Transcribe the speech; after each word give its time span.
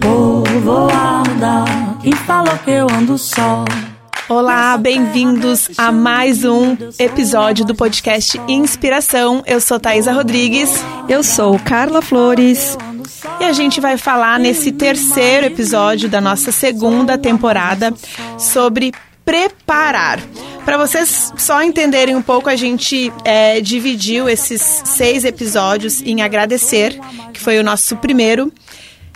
Povoada, 0.00 1.64
quem 2.02 2.12
falou 2.12 2.56
que 2.58 2.70
eu 2.70 2.86
ando 2.90 3.18
só? 3.18 3.64
Olá, 4.28 4.76
bem-vindos 4.76 5.70
a 5.78 5.90
mais 5.90 6.44
um 6.44 6.76
episódio 6.98 7.64
do 7.64 7.74
podcast 7.74 8.38
Inspiração. 8.46 9.42
Eu 9.46 9.60
sou 9.60 9.80
Thaisa 9.80 10.12
Rodrigues. 10.12 10.84
Eu 11.08 11.22
sou 11.24 11.58
Carla 11.58 12.02
Flores. 12.02 12.76
E 13.40 13.44
a 13.44 13.52
gente 13.52 13.80
vai 13.80 13.96
falar 13.96 14.38
nesse 14.38 14.70
terceiro 14.70 15.46
episódio 15.46 16.08
da 16.08 16.20
nossa 16.20 16.52
segunda 16.52 17.16
temporada 17.16 17.92
sobre 18.38 18.92
preparar. 19.24 20.20
Para 20.68 20.76
vocês 20.76 21.32
só 21.38 21.62
entenderem 21.62 22.14
um 22.14 22.20
pouco, 22.20 22.50
a 22.50 22.54
gente 22.54 23.10
é, 23.24 23.58
dividiu 23.58 24.28
esses 24.28 24.60
seis 24.84 25.24
episódios 25.24 26.02
em 26.02 26.20
agradecer, 26.20 27.00
que 27.32 27.40
foi 27.40 27.58
o 27.58 27.64
nosso 27.64 27.96
primeiro, 27.96 28.52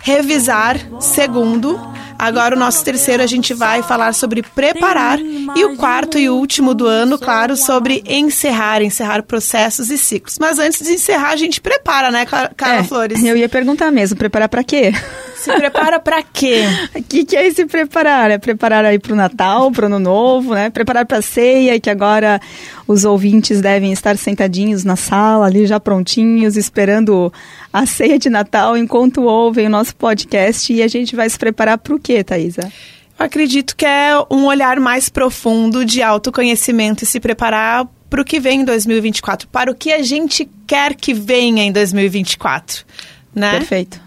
revisar, 0.02 0.78
segundo. 0.98 1.78
Agora, 2.22 2.54
o 2.54 2.58
nosso 2.58 2.84
terceiro, 2.84 3.20
a 3.20 3.26
gente 3.26 3.52
vai 3.52 3.82
falar 3.82 4.14
sobre 4.14 4.44
preparar. 4.44 5.18
E 5.18 5.64
o 5.64 5.76
quarto 5.76 6.16
e 6.16 6.30
último 6.30 6.72
do 6.72 6.86
ano, 6.86 7.18
claro, 7.18 7.56
sobre 7.56 8.00
encerrar, 8.06 8.80
encerrar 8.80 9.24
processos 9.24 9.90
e 9.90 9.98
ciclos. 9.98 10.38
Mas 10.38 10.60
antes 10.60 10.86
de 10.86 10.92
encerrar, 10.92 11.30
a 11.30 11.36
gente 11.36 11.60
prepara, 11.60 12.12
né, 12.12 12.24
Carla 12.24 12.76
é, 12.76 12.84
Flores? 12.84 13.24
Eu 13.24 13.36
ia 13.36 13.48
perguntar 13.48 13.90
mesmo, 13.90 14.16
preparar 14.16 14.48
para 14.48 14.62
quê? 14.62 14.92
Se 15.34 15.52
prepara 15.52 15.98
para 15.98 16.22
quê? 16.22 16.62
O 16.94 17.02
que, 17.02 17.24
que 17.24 17.36
é 17.36 17.50
se 17.50 17.66
preparar? 17.66 18.30
É 18.30 18.38
preparar 18.38 18.84
aí 18.84 19.00
para 19.00 19.12
o 19.12 19.16
Natal, 19.16 19.72
para 19.72 19.82
o 19.82 19.86
Ano 19.86 19.98
Novo, 19.98 20.54
né? 20.54 20.70
Preparar 20.70 21.04
para 21.04 21.18
a 21.18 21.22
ceia, 21.22 21.80
que 21.80 21.90
agora 21.90 22.40
os 22.86 23.04
ouvintes 23.04 23.60
devem 23.60 23.92
estar 23.92 24.16
sentadinhos 24.16 24.84
na 24.84 24.94
sala, 24.94 25.46
ali 25.46 25.66
já 25.66 25.80
prontinhos, 25.80 26.56
esperando 26.56 27.32
a 27.72 27.86
ceia 27.86 28.18
de 28.18 28.30
Natal, 28.30 28.76
enquanto 28.76 29.22
ouvem 29.22 29.66
o 29.66 29.70
nosso 29.70 29.96
podcast. 29.96 30.72
E 30.72 30.80
a 30.80 30.88
gente 30.88 31.16
vai 31.16 31.28
se 31.28 31.38
preparar 31.38 31.78
para 31.78 31.94
o 31.94 31.98
quê, 31.98 32.11
Thaisa? 32.24 32.72
Eu 33.18 33.26
acredito 33.26 33.76
que 33.76 33.84
é 33.84 34.12
um 34.30 34.46
olhar 34.46 34.80
mais 34.80 35.08
profundo 35.08 35.84
de 35.84 36.02
autoconhecimento 36.02 37.04
e 37.04 37.06
se 37.06 37.20
preparar 37.20 37.86
para 38.10 38.20
o 38.20 38.24
que 38.24 38.40
vem 38.40 38.60
em 38.60 38.64
2024, 38.64 39.48
para 39.48 39.70
o 39.70 39.74
que 39.74 39.92
a 39.92 40.02
gente 40.02 40.48
quer 40.66 40.94
que 40.94 41.14
venha 41.14 41.62
em 41.62 41.72
2024, 41.72 42.84
né? 43.34 43.52
Perfeito. 43.58 44.00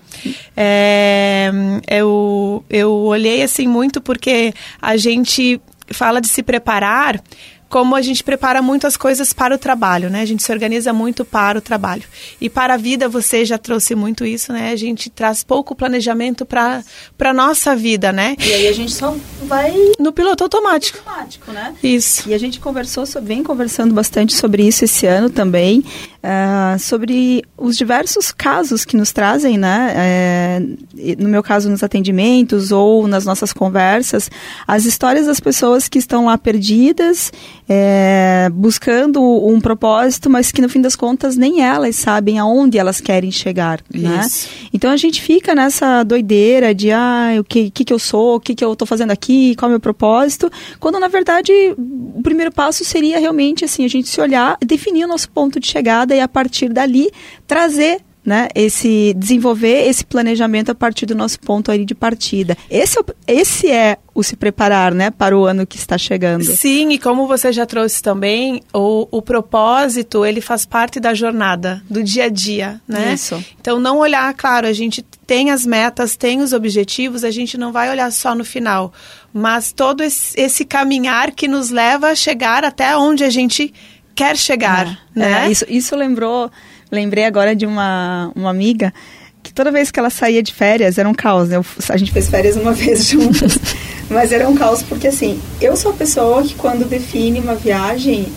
É, 0.55 1.51
eu, 1.89 2.63
eu 2.69 2.91
olhei 2.91 3.41
assim 3.41 3.67
muito 3.67 4.01
porque 4.01 4.53
a 4.81 4.97
gente 4.97 5.59
fala 5.91 6.19
de 6.19 6.27
se 6.27 6.41
preparar 6.41 7.21
como 7.69 7.95
a 7.95 8.01
gente 8.01 8.23
prepara 8.23 8.61
muitas 8.61 8.95
coisas 8.95 9.33
para 9.33 9.55
o 9.55 9.57
trabalho, 9.57 10.09
né? 10.09 10.21
A 10.21 10.25
gente 10.25 10.43
se 10.43 10.51
organiza 10.51 10.93
muito 10.93 11.25
para 11.25 11.57
o 11.57 11.61
trabalho. 11.61 12.03
E 12.39 12.49
para 12.49 12.75
a 12.75 12.77
vida, 12.77 13.09
você 13.09 13.43
já 13.43 13.57
trouxe 13.57 13.95
muito 13.95 14.25
isso, 14.25 14.53
né? 14.53 14.71
A 14.71 14.75
gente 14.75 15.09
traz 15.09 15.43
pouco 15.43 15.75
planejamento 15.75 16.45
para 16.45 16.83
a 17.19 17.33
nossa 17.33 17.75
vida, 17.75 18.11
né? 18.11 18.35
E 18.39 18.53
aí 18.53 18.67
a 18.67 18.73
gente 18.73 18.93
só 18.93 19.15
vai... 19.43 19.73
No 19.99 20.11
piloto 20.11 20.43
automático. 20.43 20.99
Automático, 20.99 21.51
né? 21.51 21.75
Isso. 21.83 22.29
E 22.29 22.33
a 22.33 22.37
gente 22.37 22.59
conversou, 22.59 23.05
vem 23.21 23.43
conversando 23.43 23.93
bastante 23.93 24.35
sobre 24.35 24.67
isso 24.67 24.85
esse 24.85 25.05
ano 25.05 25.29
também, 25.29 25.83
uh, 26.25 26.79
sobre 26.79 27.43
os 27.55 27.77
diversos 27.77 28.31
casos 28.31 28.83
que 28.83 28.97
nos 28.97 29.11
trazem, 29.11 29.57
né? 29.57 29.93
É, 29.95 30.61
no 31.19 31.29
meu 31.29 31.43
caso, 31.43 31.69
nos 31.69 31.83
atendimentos 31.83 32.71
ou 32.71 33.07
nas 33.07 33.25
nossas 33.25 33.53
conversas, 33.53 34.29
as 34.67 34.85
histórias 34.85 35.27
das 35.27 35.39
pessoas 35.39 35.87
que 35.87 35.99
estão 35.99 36.25
lá 36.25 36.37
perdidas 36.37 37.31
é, 37.67 38.49
buscando 38.53 39.21
um 39.21 39.59
propósito, 39.59 40.29
mas 40.29 40.51
que 40.51 40.61
no 40.61 40.69
fim 40.69 40.81
das 40.81 40.95
contas 40.95 41.35
nem 41.35 41.61
elas 41.61 41.95
sabem 41.95 42.37
aonde 42.37 42.77
elas 42.77 43.01
querem 43.01 43.31
chegar, 43.31 43.81
né? 43.93 44.21
Então 44.73 44.91
a 44.91 44.97
gente 44.97 45.21
fica 45.21 45.55
nessa 45.55 46.03
doideira 46.03 46.75
de 46.75 46.91
ah, 46.91 47.35
o 47.39 47.43
que, 47.43 47.71
que, 47.71 47.83
que 47.83 47.93
eu 47.93 47.99
sou, 47.99 48.35
o 48.35 48.39
que, 48.39 48.53
que 48.53 48.63
eu 48.63 48.73
estou 48.73 48.87
fazendo 48.87 49.11
aqui, 49.11 49.55
qual 49.55 49.69
é 49.69 49.71
o 49.71 49.73
meu 49.73 49.79
propósito, 49.79 50.51
quando 50.79 50.99
na 50.99 51.07
verdade 51.07 51.51
o 51.77 52.21
primeiro 52.21 52.51
passo 52.51 52.85
seria 52.85 53.19
realmente 53.19 53.65
assim, 53.65 53.83
a 53.83 53.89
gente 53.89 54.07
se 54.07 54.21
olhar, 54.21 54.57
definir 54.63 55.05
o 55.05 55.07
nosso 55.07 55.29
ponto 55.29 55.59
de 55.59 55.67
chegada 55.67 56.15
e 56.15 56.19
a 56.19 56.27
partir 56.27 56.69
dali 56.69 57.09
trazer 57.47 58.01
né, 58.25 58.47
esse 58.55 59.13
desenvolver 59.15 59.87
esse 59.87 60.03
planejamento 60.03 60.71
a 60.71 60.75
partir 60.75 61.05
do 61.05 61.13
nosso 61.13 61.39
ponto 61.39 61.69
aí 61.69 61.85
de 61.85 61.93
partida. 61.93 62.57
Esse, 62.69 62.97
é 62.99 63.03
esse 63.27 63.69
é 63.69 63.97
o 64.15 64.23
se 64.23 64.35
preparar, 64.35 64.93
né, 64.93 65.11
para 65.11 65.37
o 65.37 65.45
ano 65.45 65.67
que 65.67 65.77
está 65.77 65.97
chegando. 65.97 66.43
Sim, 66.43 66.91
e 66.91 66.97
como 66.97 67.27
você 67.27 67.51
já 67.51 67.65
trouxe 67.65 68.01
também, 68.01 68.61
o, 68.73 69.07
o 69.11 69.21
propósito, 69.21 70.25
ele 70.25 70.41
faz 70.41 70.65
parte 70.65 70.99
da 70.99 71.13
jornada, 71.13 71.83
do 71.89 72.01
dia 72.01 72.25
a 72.25 72.29
dia, 72.29 72.81
né? 72.87 73.13
Isso. 73.13 73.43
Então, 73.59 73.77
não 73.77 73.97
olhar, 73.97 74.33
claro, 74.33 74.67
a 74.67 74.73
gente 74.73 75.03
tem 75.27 75.51
as 75.51 75.65
metas, 75.65 76.15
tem 76.15 76.41
os 76.41 76.53
objetivos, 76.53 77.23
a 77.23 77.31
gente 77.31 77.57
não 77.57 77.71
vai 77.71 77.89
olhar 77.89 78.11
só 78.11 78.33
no 78.33 78.45
final, 78.45 78.93
mas 79.33 79.71
todo 79.71 80.01
esse, 80.01 80.39
esse 80.39 80.63
caminhar 80.63 81.31
que 81.31 81.47
nos 81.47 81.69
leva 81.69 82.09
a 82.09 82.15
chegar 82.15 82.63
até 82.63 82.95
onde 82.95 83.23
a 83.23 83.29
gente 83.29 83.73
quer 84.15 84.37
chegar, 84.37 84.87
é, 85.13 85.19
né? 85.19 85.45
É, 85.45 85.51
isso, 85.51 85.65
isso 85.67 85.95
lembrou 85.95 86.49
Lembrei 86.91 87.25
agora 87.25 87.55
de 87.55 87.65
uma, 87.65 88.31
uma 88.35 88.49
amiga 88.49 88.93
que 89.45 89.53
toda 89.53 89.71
vez 89.71 89.91
que 89.91 89.99
ela 89.99 90.09
saía 90.09 90.41
de 90.41 90.51
férias 90.51 90.97
era 90.97 91.07
um 91.07 91.13
caos. 91.13 91.49
Né? 91.49 91.57
Eu, 91.57 91.65
a 91.89 91.97
gente 91.97 92.11
fez 92.11 92.29
férias 92.29 92.55
uma 92.55 92.73
vez 92.73 93.05
juntas, 93.05 93.57
mas 94.09 94.31
era 94.31 94.47
um 94.49 94.55
caos 94.55 94.81
porque 94.81 95.07
assim, 95.07 95.39
eu 95.61 95.75
sou 95.77 95.91
a 95.91 95.95
pessoa 95.95 96.43
que 96.43 96.55
quando 96.55 96.87
define 96.87 97.39
uma 97.39 97.55
viagem, 97.55 98.27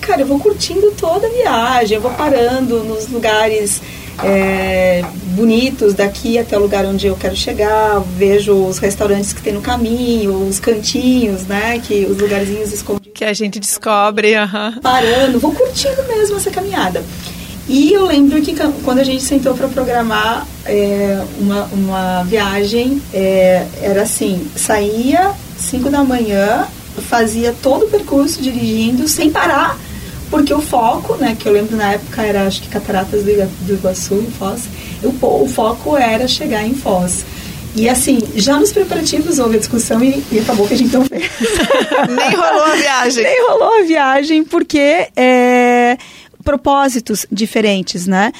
cara, 0.00 0.20
eu 0.20 0.26
vou 0.26 0.38
curtindo 0.38 0.90
toda 0.92 1.26
a 1.26 1.30
viagem, 1.30 1.96
eu 1.96 2.02
vou 2.02 2.12
parando 2.12 2.84
nos 2.84 3.08
lugares 3.08 3.80
é, 4.22 5.02
bonitos 5.34 5.94
daqui 5.94 6.38
até 6.38 6.58
o 6.58 6.60
lugar 6.60 6.84
onde 6.84 7.06
eu 7.06 7.16
quero 7.16 7.34
chegar, 7.34 8.00
vejo 8.00 8.52
os 8.52 8.78
restaurantes 8.78 9.32
que 9.32 9.40
tem 9.40 9.54
no 9.54 9.62
caminho, 9.62 10.46
os 10.46 10.60
cantinhos, 10.60 11.42
né, 11.46 11.80
que 11.82 12.04
os 12.04 12.18
lugarzinhos 12.18 12.72
escondidos. 12.72 13.12
Que 13.14 13.24
a 13.24 13.32
gente 13.32 13.58
descobre, 13.58 14.32
-huh. 14.32 14.80
Parando, 14.80 15.40
vou 15.40 15.52
curtindo 15.52 16.02
mesmo 16.06 16.36
essa 16.36 16.50
caminhada. 16.50 17.02
E 17.72 17.92
eu 17.92 18.04
lembro 18.04 18.42
que 18.42 18.52
quando 18.82 18.98
a 18.98 19.04
gente 19.04 19.22
sentou 19.22 19.54
para 19.54 19.68
programar 19.68 20.44
é, 20.66 21.22
uma, 21.38 21.64
uma 21.66 22.22
viagem, 22.24 23.00
é, 23.14 23.64
era 23.80 24.02
assim, 24.02 24.44
saía 24.56 25.30
5 25.56 25.88
da 25.88 26.02
manhã, 26.02 26.66
fazia 27.08 27.54
todo 27.62 27.84
o 27.84 27.88
percurso 27.88 28.42
dirigindo 28.42 29.06
sem 29.06 29.30
parar, 29.30 29.78
porque 30.28 30.52
o 30.52 30.60
foco, 30.60 31.14
né, 31.14 31.36
que 31.38 31.46
eu 31.46 31.52
lembro 31.52 31.76
na 31.76 31.92
época 31.92 32.22
era 32.22 32.44
acho 32.44 32.60
que 32.60 32.68
Cataratas 32.68 33.22
do 33.22 33.72
Iguaçu, 33.72 34.16
em 34.16 34.32
Foz, 34.32 34.62
o, 35.04 35.42
o 35.44 35.48
foco 35.48 35.96
era 35.96 36.26
chegar 36.26 36.66
em 36.66 36.74
Foz. 36.74 37.24
E 37.76 37.88
assim, 37.88 38.18
já 38.34 38.58
nos 38.58 38.72
preparativos 38.72 39.38
houve 39.38 39.54
a 39.54 39.58
discussão 39.60 40.02
e, 40.02 40.24
e 40.32 40.40
acabou 40.40 40.66
que 40.66 40.74
a 40.74 40.76
gente 40.76 40.92
não 40.92 41.04
fez. 41.04 41.22
Nem 42.10 42.34
rolou 42.34 42.64
a 42.64 42.74
viagem. 42.74 43.22
Nem 43.22 43.48
rolou 43.48 43.80
a 43.80 43.82
viagem, 43.84 44.42
porque 44.42 45.06
é, 45.14 45.96
propósitos 46.44 47.26
diferentes, 47.30 48.06
né? 48.06 48.32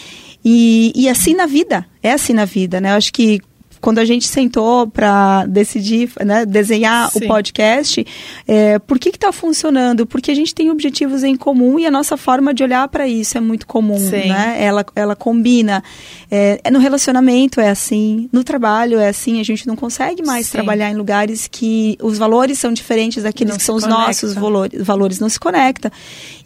E, 0.44 0.92
e 0.94 1.08
assim 1.08 1.34
na 1.34 1.46
vida, 1.46 1.86
é 2.02 2.12
assim 2.12 2.32
na 2.32 2.44
vida, 2.44 2.80
né? 2.80 2.92
Eu 2.92 2.96
acho 2.96 3.12
que 3.12 3.40
quando 3.80 3.98
a 3.98 4.04
gente 4.04 4.26
sentou 4.26 4.86
para 4.86 5.46
decidir, 5.46 6.10
né, 6.24 6.44
desenhar 6.44 7.10
Sim. 7.10 7.24
o 7.24 7.28
podcast, 7.28 8.06
é, 8.46 8.78
por 8.78 8.98
que 8.98 9.08
está 9.08 9.32
funcionando? 9.32 10.06
Porque 10.06 10.30
a 10.30 10.34
gente 10.34 10.54
tem 10.54 10.70
objetivos 10.70 11.24
em 11.24 11.36
comum 11.36 11.78
e 11.78 11.86
a 11.86 11.90
nossa 11.90 12.16
forma 12.16 12.52
de 12.52 12.62
olhar 12.62 12.86
para 12.88 13.08
isso 13.08 13.38
é 13.38 13.40
muito 13.40 13.66
comum, 13.66 13.98
Sim. 13.98 14.28
né? 14.28 14.56
Ela, 14.58 14.84
ela 14.94 15.16
combina. 15.16 15.82
É, 16.30 16.60
no 16.70 16.78
relacionamento 16.78 17.60
é 17.60 17.70
assim, 17.70 18.28
no 18.32 18.44
trabalho 18.44 18.98
é 18.98 19.08
assim, 19.08 19.40
a 19.40 19.44
gente 19.44 19.66
não 19.66 19.76
consegue 19.76 20.22
mais 20.24 20.46
Sim. 20.46 20.52
trabalhar 20.52 20.90
em 20.90 20.94
lugares 20.94 21.48
que 21.48 21.96
os 22.02 22.18
valores 22.18 22.58
são 22.58 22.72
diferentes 22.72 23.22
daqueles 23.22 23.52
não 23.52 23.58
que 23.58 23.64
são 23.64 23.76
os 23.76 23.84
conecta. 23.84 24.06
nossos 24.06 24.34
valores, 24.34 24.82
valores, 24.82 25.18
não 25.18 25.28
se 25.28 25.40
conecta. 25.40 25.90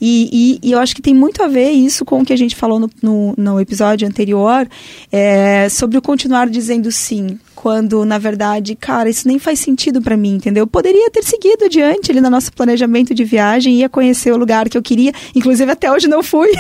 E, 0.01 0.61
e, 0.63 0.69
e, 0.69 0.73
eu 0.73 0.79
acho 0.79 0.95
que 0.95 1.03
tem 1.03 1.15
muito 1.15 1.43
a 1.43 1.49
ver 1.49 1.71
isso 1.71 2.05
com 2.05 2.21
o 2.21 2.25
que 2.25 2.33
a 2.33 2.37
gente 2.37 2.55
falou 2.55 2.79
no, 2.79 2.91
no, 3.03 3.35
no 3.37 3.61
episódio 3.61 4.07
anterior, 4.07 4.69
é, 5.11 5.69
sobre 5.69 5.99
o 5.99 6.03
continuar 6.03 6.49
dizendo 6.49 6.91
sim 6.93 7.24
quando 7.65 8.05
na 8.05 8.19
verdade, 8.19 8.77
cara, 8.77 9.09
isso 9.09 9.27
nem 9.27 9.39
faz 9.39 9.59
sentido 9.59 10.03
para 10.03 10.19
mim, 10.19 10.35
entendeu? 10.35 10.65
Eu 10.65 10.67
poderia 10.67 11.11
ter 11.11 11.25
seguido 11.25 11.65
adiante 11.65 12.11
ali 12.11 12.21
no 12.21 12.29
nosso 12.29 12.53
planejamento 12.53 13.15
de 13.15 13.25
viagem, 13.25 13.77
ia 13.77 13.89
conhecer 13.89 14.35
o 14.35 14.37
lugar 14.37 14.69
que 14.69 14.77
eu 14.77 14.83
queria, 14.83 15.15
inclusive 15.35 15.73
até 15.73 15.91
hoje 15.91 16.07
não 16.07 16.23
fui. 16.23 16.51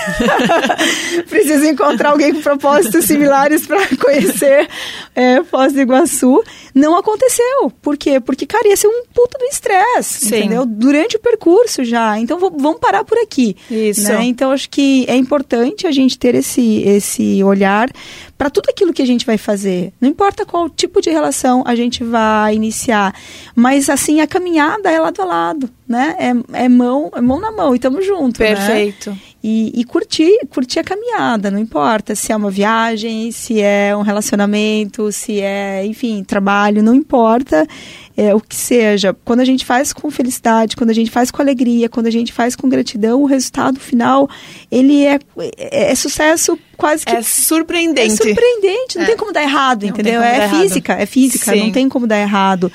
Preciso 1.28 1.66
encontrar 1.66 2.12
alguém 2.12 2.32
com 2.32 2.40
propósitos 2.40 3.04
similares 3.04 3.66
para 3.66 3.86
conhecer 3.98 4.66
é, 5.14 5.44
Foz 5.44 5.74
do 5.74 5.80
Iguaçu. 5.82 6.42
Não 6.74 6.96
aconteceu. 6.96 7.70
Por 7.82 7.98
quê? 7.98 8.18
Porque, 8.18 8.46
cara, 8.46 8.66
ia 8.66 8.76
ser 8.76 8.88
um 8.88 9.04
puto 9.12 9.36
do 9.36 9.44
estresse, 9.44 10.26
entendeu? 10.26 10.64
Durante 10.64 11.16
o 11.16 11.20
percurso 11.20 11.84
já. 11.84 12.18
Então, 12.18 12.38
vamos 12.38 12.80
parar 12.80 13.04
por 13.04 13.18
aqui. 13.18 13.54
Isso. 13.70 14.04
Né? 14.04 14.24
Então, 14.24 14.50
acho 14.50 14.70
que 14.70 15.04
é 15.06 15.14
importante 15.14 15.86
a 15.86 15.92
gente 15.92 16.18
ter 16.18 16.34
esse, 16.34 16.80
esse 16.82 17.44
olhar 17.44 17.90
para 18.36 18.50
tudo 18.50 18.68
aquilo 18.68 18.92
que 18.92 19.02
a 19.02 19.06
gente 19.06 19.24
vai 19.24 19.38
fazer. 19.38 19.92
Não 20.00 20.08
importa 20.08 20.44
qual 20.44 20.68
tipo 20.68 21.00
de 21.00 21.10
relação 21.10 21.62
a 21.66 21.74
gente 21.74 22.02
vai 22.02 22.54
iniciar, 22.54 23.14
mas 23.54 23.88
assim 23.88 24.20
a 24.20 24.26
caminhada 24.26 24.90
é 24.90 25.00
lado 25.00 25.22
a 25.22 25.24
lado, 25.24 25.70
né? 25.86 26.16
É, 26.18 26.64
é 26.64 26.68
mão, 26.68 27.10
é 27.14 27.20
mão 27.20 27.40
na 27.40 27.52
mão 27.52 27.72
e 27.72 27.76
estamos 27.76 28.04
juntos. 28.04 28.38
Perfeito. 28.38 29.10
Né? 29.10 29.18
E, 29.46 29.78
e, 29.78 29.84
curtir, 29.84 30.38
curtir 30.48 30.78
a 30.78 30.84
caminhada, 30.84 31.50
não 31.50 31.58
importa 31.58 32.14
se 32.14 32.32
é 32.32 32.36
uma 32.36 32.50
viagem, 32.50 33.30
se 33.30 33.60
é 33.60 33.94
um 33.94 34.00
relacionamento, 34.00 35.12
se 35.12 35.38
é, 35.38 35.84
enfim, 35.84 36.24
trabalho, 36.24 36.82
não 36.82 36.94
importa 36.94 37.66
é, 38.16 38.34
o 38.34 38.40
que 38.40 38.54
seja. 38.54 39.14
Quando 39.24 39.40
a 39.40 39.44
gente 39.44 39.64
faz 39.64 39.92
com 39.92 40.10
felicidade, 40.10 40.76
quando 40.76 40.90
a 40.90 40.94
gente 40.94 41.10
faz 41.10 41.30
com 41.30 41.42
alegria, 41.42 41.88
quando 41.88 42.06
a 42.06 42.10
gente 42.10 42.32
faz 42.32 42.54
com 42.54 42.68
gratidão, 42.68 43.22
o 43.22 43.26
resultado 43.26 43.80
final, 43.80 44.28
ele 44.70 45.04
é, 45.04 45.18
é, 45.58 45.90
é 45.90 45.94
sucesso 45.94 46.58
quase 46.76 47.04
que... 47.04 47.12
É 47.12 47.22
surpreendente. 47.22 48.12
É 48.12 48.16
surpreendente, 48.16 48.96
não 48.96 49.04
é. 49.04 49.06
tem 49.06 49.16
como 49.16 49.32
dar 49.32 49.42
errado, 49.42 49.84
entendeu? 49.84 50.22
É 50.22 50.48
física, 50.48 50.94
é 50.94 51.06
física, 51.06 51.52
Sim. 51.52 51.60
não 51.60 51.72
tem 51.72 51.88
como 51.88 52.06
dar 52.06 52.20
errado. 52.20 52.70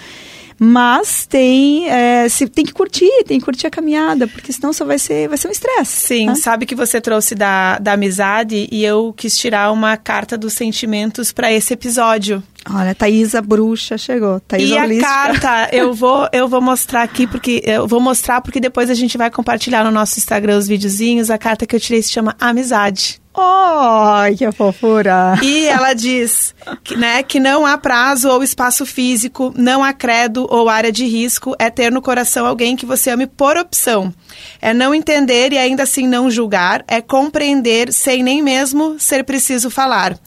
Mas 0.60 1.26
tem, 1.26 1.90
é, 1.90 2.28
se, 2.28 2.46
tem 2.48 2.66
que 2.66 2.74
curtir, 2.74 3.10
tem 3.26 3.40
que 3.40 3.46
curtir 3.46 3.68
a 3.68 3.72
caminhada, 3.72 4.28
porque 4.28 4.52
senão 4.52 4.74
só 4.74 4.84
vai 4.84 5.00
ser, 5.00 5.30
vai 5.30 5.38
ser 5.38 5.48
um 5.48 5.52
estresse. 5.52 6.08
Sim, 6.08 6.28
né? 6.28 6.36
sabe 6.36 6.66
que 6.66 6.76
você 6.76 7.00
trouxe 7.00 7.34
da, 7.34 7.80
da 7.80 7.94
amizade 7.94 8.68
e 8.70 8.84
eu 8.84 9.14
quis 9.16 9.38
tirar 9.38 9.72
uma 9.72 9.96
carta 9.96 10.38
dos 10.38 10.54
sentimentos 10.54 11.32
para 11.32 11.52
esse 11.52 11.74
episódio. 11.74 12.44
Olha, 12.70 12.94
Thaisa 12.94 13.42
Bruxa 13.42 13.98
chegou. 13.98 14.40
Thaisa 14.42 14.76
e 14.76 14.78
Holística. 14.78 15.10
a 15.10 15.40
carta, 15.40 15.76
eu 15.76 15.94
vou, 15.96 16.28
eu 16.34 16.48
vou 16.48 16.62
mostrar 16.62 17.04
aqui, 17.04 17.26
porque 17.26 17.62
eu 17.66 17.88
vou 17.88 18.02
mostrar 18.02 18.42
porque 18.42 18.60
depois 18.60 18.90
a 18.90 18.94
gente 18.94 19.18
vai 19.18 19.32
compartilhar 19.32 19.84
no 19.86 19.92
nosso 19.92 20.20
Instagram 20.20 20.58
os 20.58 20.68
videozinhos. 20.68 21.30
A 21.30 21.38
carta 21.38 21.66
que 21.66 21.76
eu 21.76 21.80
tirei 21.80 22.02
se 22.02 22.12
chama 22.12 22.36
Amizade. 22.40 23.22
Ai, 23.42 24.36
que 24.36 24.52
fofura! 24.52 25.40
E 25.42 25.66
ela 25.66 25.94
diz 25.94 26.54
né, 26.98 27.24
que 27.24 27.40
não 27.40 27.66
há 27.66 27.78
prazo 27.78 28.28
ou 28.30 28.44
espaço 28.44 28.86
físico, 28.86 29.54
não 29.56 29.82
há 29.82 29.94
credo 29.94 30.46
ou 30.50 30.68
área 30.68 30.92
de 30.92 31.06
risco, 31.06 31.56
é 31.58 31.70
ter 31.70 31.90
no 31.92 32.02
coração 32.02 32.46
alguém 32.46 32.76
que 32.76 32.86
você 32.86 33.10
ame 33.10 33.26
por 33.26 33.56
opção. 33.56 34.14
É 34.62 34.74
não 34.74 34.94
entender 34.94 35.54
e 35.54 35.58
ainda 35.58 35.84
assim 35.84 36.06
não 36.06 36.30
julgar, 36.30 36.84
é 36.88 37.02
compreender 37.02 37.94
sem 37.94 38.22
nem 38.22 38.42
mesmo 38.42 39.00
ser 39.00 39.24
preciso 39.24 39.70
falar. 39.70 40.18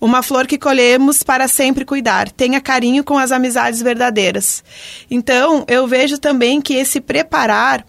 Uma 0.00 0.22
flor 0.22 0.46
que 0.46 0.58
colhemos 0.58 1.22
para 1.22 1.48
sempre 1.48 1.84
cuidar. 1.84 2.30
Tenha 2.30 2.60
carinho 2.60 3.04
com 3.04 3.18
as 3.18 3.32
amizades 3.32 3.82
verdadeiras. 3.82 4.64
Então, 5.10 5.64
eu 5.68 5.86
vejo 5.86 6.18
também 6.18 6.60
que 6.60 6.74
esse 6.74 7.00
preparar 7.00 7.84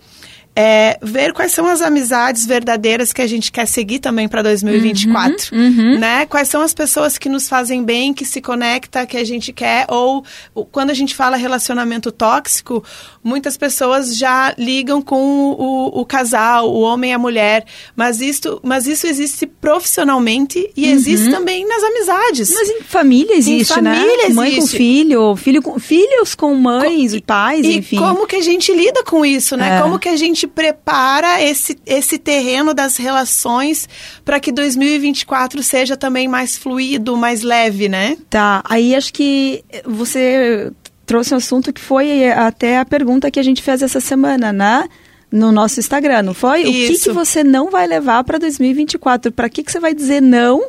é, 0.55 0.99
ver 1.01 1.33
quais 1.33 1.51
são 1.51 1.65
as 1.65 1.81
amizades 1.81 2.45
verdadeiras 2.45 3.11
que 3.11 3.21
a 3.21 3.27
gente 3.27 3.51
quer 3.51 3.65
seguir 3.65 3.99
também 3.99 4.27
para 4.27 4.43
2024, 4.43 5.55
uhum, 5.55 5.61
uhum. 5.61 5.99
né? 5.99 6.25
Quais 6.27 6.47
são 6.47 6.61
as 6.61 6.73
pessoas 6.73 7.17
que 7.17 7.27
nos 7.27 7.49
fazem 7.49 7.83
bem, 7.83 8.13
que 8.13 8.23
se 8.23 8.39
conecta, 8.39 9.05
que 9.05 9.17
a 9.17 9.23
gente 9.23 9.51
quer 9.51 9.85
ou 9.89 10.23
quando 10.71 10.91
a 10.91 10.93
gente 10.93 11.15
fala 11.15 11.37
relacionamento 11.37 12.11
tóxico, 12.11 12.83
muitas 13.23 13.57
pessoas 13.57 14.15
já 14.15 14.53
ligam 14.57 15.01
com 15.01 15.23
o, 15.23 16.01
o 16.01 16.05
casal, 16.05 16.71
o 16.71 16.81
homem 16.81 17.11
e 17.11 17.13
a 17.13 17.19
mulher, 17.19 17.65
mas 17.95 18.21
isso, 18.21 18.59
mas 18.63 18.85
isso 18.85 19.07
existe 19.07 19.47
profissionalmente 19.47 20.71
e 20.77 20.85
uhum. 20.85 20.91
existe 20.91 21.31
também 21.31 21.67
nas 21.67 21.83
amizades. 21.83 22.53
Mas 22.53 22.69
em 22.69 22.83
família 22.83 23.35
existe, 23.35 23.79
em 23.79 23.81
né? 23.81 23.95
família 23.95 24.17
né? 24.17 24.23
Existe. 24.23 24.35
Mãe 24.35 24.55
com 24.55 24.67
filho, 24.67 25.35
filho 25.35 25.61
com 25.61 25.79
filhos 25.79 26.35
com 26.35 26.53
mães 26.55 27.11
com, 27.11 27.17
e 27.17 27.21
pais, 27.21 27.65
e 27.65 27.77
enfim. 27.77 27.97
como 27.97 28.27
que 28.27 28.35
a 28.35 28.41
gente 28.41 28.71
lida 28.71 29.03
com 29.03 29.25
isso, 29.25 29.57
né? 29.57 29.77
É. 29.77 29.81
Como 29.81 29.97
que 29.97 30.09
a 30.09 30.15
gente 30.15 30.42
gente 30.43 30.47
prepara 30.47 31.41
esse, 31.41 31.77
esse 31.85 32.17
terreno 32.17 32.73
das 32.73 32.97
relações 32.97 33.87
para 34.23 34.39
que 34.39 34.51
2024 34.51 35.63
seja 35.63 35.95
também 35.95 36.27
mais 36.27 36.57
fluido, 36.57 37.15
mais 37.15 37.41
leve, 37.41 37.87
né? 37.87 38.17
Tá. 38.29 38.61
Aí 38.65 38.95
acho 38.95 39.13
que 39.13 39.63
você 39.85 40.71
trouxe 41.05 41.33
um 41.33 41.37
assunto 41.37 41.71
que 41.71 41.81
foi 41.81 42.29
até 42.31 42.77
a 42.77 42.85
pergunta 42.85 43.31
que 43.31 43.39
a 43.39 43.43
gente 43.43 43.61
fez 43.61 43.81
essa 43.81 43.99
semana, 43.99 44.51
né? 44.51 44.87
No 45.31 45.51
nosso 45.51 45.79
Instagram, 45.79 46.21
não 46.21 46.33
foi? 46.33 46.61
Isso. 46.61 46.69
O 46.69 46.95
que, 46.95 47.03
que 47.03 47.11
você 47.11 47.43
não 47.43 47.71
vai 47.71 47.87
levar 47.87 48.23
para 48.23 48.37
2024? 48.37 49.31
Para 49.31 49.49
que, 49.49 49.63
que 49.63 49.71
você 49.71 49.79
vai 49.79 49.93
dizer 49.93 50.21
não 50.21 50.67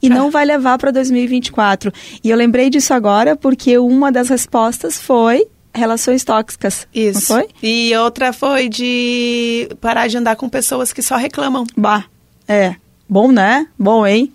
e 0.00 0.08
não 0.08 0.30
vai 0.30 0.44
levar 0.44 0.78
para 0.78 0.90
2024. 0.92 1.92
E 2.22 2.30
eu 2.30 2.36
lembrei 2.36 2.70
disso 2.70 2.94
agora 2.94 3.36
porque 3.36 3.76
uma 3.78 4.12
das 4.12 4.28
respostas 4.28 4.98
foi 4.98 5.46
relações 5.74 6.24
tóxicas. 6.24 6.86
Isso. 6.94 7.26
foi? 7.26 7.48
E 7.62 7.94
outra 7.96 8.32
foi 8.32 8.68
de 8.68 9.68
parar 9.80 10.08
de 10.08 10.16
andar 10.16 10.36
com 10.36 10.48
pessoas 10.48 10.92
que 10.92 11.02
só 11.02 11.16
reclamam. 11.16 11.64
Bah, 11.76 12.04
é. 12.48 12.74
Bom, 13.08 13.30
né? 13.32 13.66
Bom, 13.78 14.06
hein? 14.06 14.32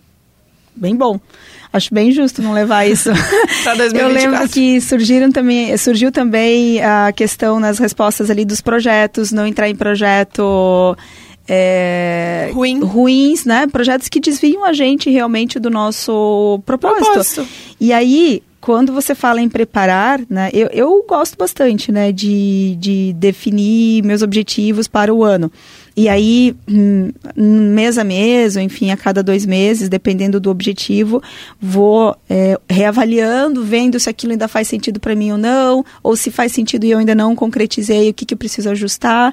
Bem 0.75 0.95
bom. 0.95 1.19
Acho 1.71 1.93
bem 1.93 2.11
justo 2.11 2.41
não 2.41 2.53
levar 2.53 2.85
isso. 2.85 3.09
para 3.63 3.75
2024. 3.75 3.99
Eu 3.99 4.07
lembro 4.09 4.49
que 4.49 4.79
surgiram 4.79 5.31
também, 5.31 5.75
surgiu 5.77 6.11
também 6.11 6.81
a 6.81 7.11
questão 7.11 7.59
nas 7.59 7.79
respostas 7.79 8.29
ali 8.29 8.45
dos 8.45 8.61
projetos, 8.61 9.31
não 9.31 9.45
entrar 9.45 9.69
em 9.69 9.75
projeto 9.75 10.95
é, 11.47 12.49
Ruim. 12.53 12.79
ruins, 12.79 13.45
né? 13.45 13.67
Projetos 13.67 14.07
que 14.07 14.19
desviam 14.19 14.63
a 14.63 14.73
gente 14.73 15.09
realmente 15.09 15.59
do 15.59 15.69
nosso 15.69 16.61
propósito. 16.65 17.05
propósito. 17.05 17.47
E 17.79 17.91
aí, 17.91 18.41
quando 18.65 18.91
você 18.91 19.13
fala 19.13 19.39
em 19.39 19.47
preparar, 19.47 20.19
né, 20.27 20.49
eu, 20.51 20.67
eu 20.73 21.05
gosto 21.07 21.37
bastante, 21.37 21.91
né, 21.91 22.11
de, 22.11 22.75
de 22.79 23.13
definir 23.13 24.03
meus 24.03 24.23
objetivos 24.23 24.87
para 24.87 25.13
o 25.13 25.23
ano. 25.23 25.51
E 25.95 26.09
aí, 26.09 26.55
hum, 26.67 27.11
mês 27.37 27.99
a 27.99 28.03
mês, 28.03 28.55
ou 28.55 28.61
enfim, 28.63 28.89
a 28.89 28.97
cada 28.97 29.21
dois 29.21 29.45
meses, 29.45 29.87
dependendo 29.87 30.39
do 30.39 30.49
objetivo, 30.49 31.21
vou 31.61 32.17
é, 32.27 32.59
reavaliando, 32.67 33.63
vendo 33.63 33.99
se 33.99 34.09
aquilo 34.09 34.31
ainda 34.31 34.47
faz 34.47 34.67
sentido 34.67 34.99
para 34.99 35.15
mim 35.15 35.31
ou 35.31 35.37
não, 35.37 35.85
ou 36.01 36.15
se 36.15 36.31
faz 36.31 36.51
sentido 36.51 36.85
e 36.85 36.91
eu 36.91 36.97
ainda 36.97 37.13
não 37.13 37.35
concretizei, 37.35 38.09
o 38.09 38.13
que, 38.15 38.25
que 38.25 38.33
eu 38.33 38.37
preciso 38.37 38.71
ajustar. 38.71 39.31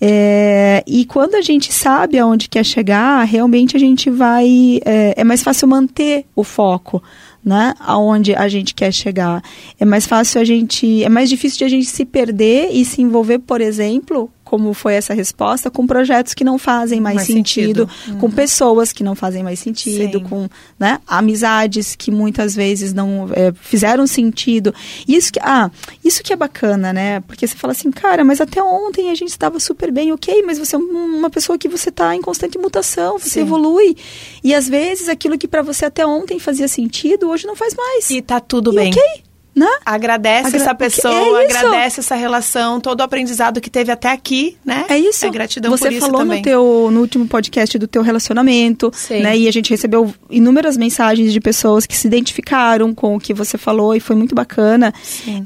É, 0.00 0.51
e 0.86 1.04
quando 1.04 1.34
a 1.34 1.40
gente 1.40 1.72
sabe 1.72 2.18
aonde 2.18 2.48
quer 2.48 2.64
chegar, 2.64 3.22
realmente 3.24 3.76
a 3.76 3.80
gente 3.80 4.08
vai. 4.08 4.80
É, 4.84 5.14
é 5.16 5.24
mais 5.24 5.42
fácil 5.42 5.68
manter 5.68 6.24
o 6.34 6.44
foco 6.44 7.02
né, 7.44 7.74
aonde 7.80 8.34
a 8.34 8.48
gente 8.48 8.74
quer 8.74 8.92
chegar. 8.92 9.42
É 9.78 9.84
mais 9.84 10.06
fácil 10.06 10.40
a 10.40 10.44
gente, 10.44 11.02
é 11.02 11.08
mais 11.08 11.28
difícil 11.28 11.58
de 11.58 11.64
a 11.64 11.68
gente 11.68 11.86
se 11.86 12.04
perder 12.04 12.70
e 12.72 12.84
se 12.84 13.02
envolver, 13.02 13.40
por 13.40 13.60
exemplo, 13.60 14.30
como 14.52 14.74
foi 14.74 14.92
essa 14.92 15.14
resposta, 15.14 15.70
com 15.70 15.86
projetos 15.86 16.34
que 16.34 16.44
não 16.44 16.58
fazem 16.58 17.00
mais, 17.00 17.16
mais 17.16 17.26
sentido, 17.26 17.88
sentido. 17.88 18.18
com 18.18 18.26
uhum. 18.26 18.32
pessoas 18.32 18.92
que 18.92 19.02
não 19.02 19.14
fazem 19.14 19.42
mais 19.42 19.58
sentido, 19.58 20.18
Sim. 20.18 20.24
com 20.24 20.46
né, 20.78 21.00
amizades 21.06 21.96
que 21.96 22.10
muitas 22.10 22.54
vezes 22.54 22.92
não 22.92 23.30
é, 23.32 23.50
fizeram 23.62 24.06
sentido. 24.06 24.74
Isso 25.08 25.32
que, 25.32 25.40
ah, 25.40 25.70
isso 26.04 26.22
que 26.22 26.34
é 26.34 26.36
bacana, 26.36 26.92
né? 26.92 27.20
Porque 27.20 27.46
você 27.46 27.56
fala 27.56 27.72
assim, 27.72 27.90
cara, 27.90 28.22
mas 28.24 28.42
até 28.42 28.62
ontem 28.62 29.08
a 29.08 29.14
gente 29.14 29.30
estava 29.30 29.58
super 29.58 29.90
bem, 29.90 30.12
ok, 30.12 30.42
mas 30.44 30.58
você 30.58 30.76
é 30.76 30.78
uma 30.78 31.30
pessoa 31.30 31.56
que 31.56 31.66
você 31.66 31.88
está 31.88 32.14
em 32.14 32.20
constante 32.20 32.58
mutação, 32.58 33.18
você 33.18 33.30
Sim. 33.30 33.40
evolui. 33.40 33.96
E 34.44 34.54
às 34.54 34.68
vezes 34.68 35.08
aquilo 35.08 35.38
que 35.38 35.48
para 35.48 35.62
você 35.62 35.86
até 35.86 36.04
ontem 36.04 36.38
fazia 36.38 36.68
sentido, 36.68 37.30
hoje 37.30 37.46
não 37.46 37.56
faz 37.56 37.74
mais. 37.74 38.10
E 38.10 38.20
tá 38.20 38.38
tudo 38.38 38.70
e 38.74 38.76
bem. 38.76 38.90
Ok. 38.90 39.31
Né? 39.54 39.66
Agradece 39.84 40.46
Agra 40.46 40.60
essa 40.60 40.74
pessoa, 40.74 41.42
é 41.42 41.44
agradece 41.44 42.00
essa 42.00 42.14
relação, 42.14 42.80
todo 42.80 43.00
o 43.00 43.02
aprendizado 43.02 43.60
que 43.60 43.68
teve 43.68 43.92
até 43.92 44.10
aqui, 44.10 44.56
né? 44.64 44.86
É 44.88 44.98
isso. 44.98 45.26
É 45.26 45.30
gratidão 45.30 45.70
Você 45.70 45.84
por 45.84 45.92
isso 45.92 46.00
falou 46.00 46.20
também. 46.22 46.38
no 46.38 46.44
teu 46.44 46.88
no 46.90 47.00
último 47.00 47.26
podcast 47.28 47.78
do 47.78 47.86
teu 47.86 48.00
relacionamento, 48.00 48.90
Sim. 48.94 49.20
né? 49.20 49.36
E 49.36 49.46
a 49.46 49.52
gente 49.52 49.68
recebeu 49.68 50.12
inúmeras 50.30 50.78
mensagens 50.78 51.32
de 51.32 51.40
pessoas 51.40 51.84
que 51.84 51.94
se 51.94 52.06
identificaram 52.06 52.94
com 52.94 53.16
o 53.16 53.20
que 53.20 53.34
você 53.34 53.58
falou 53.58 53.94
e 53.94 54.00
foi 54.00 54.16
muito 54.16 54.34
bacana. 54.34 54.92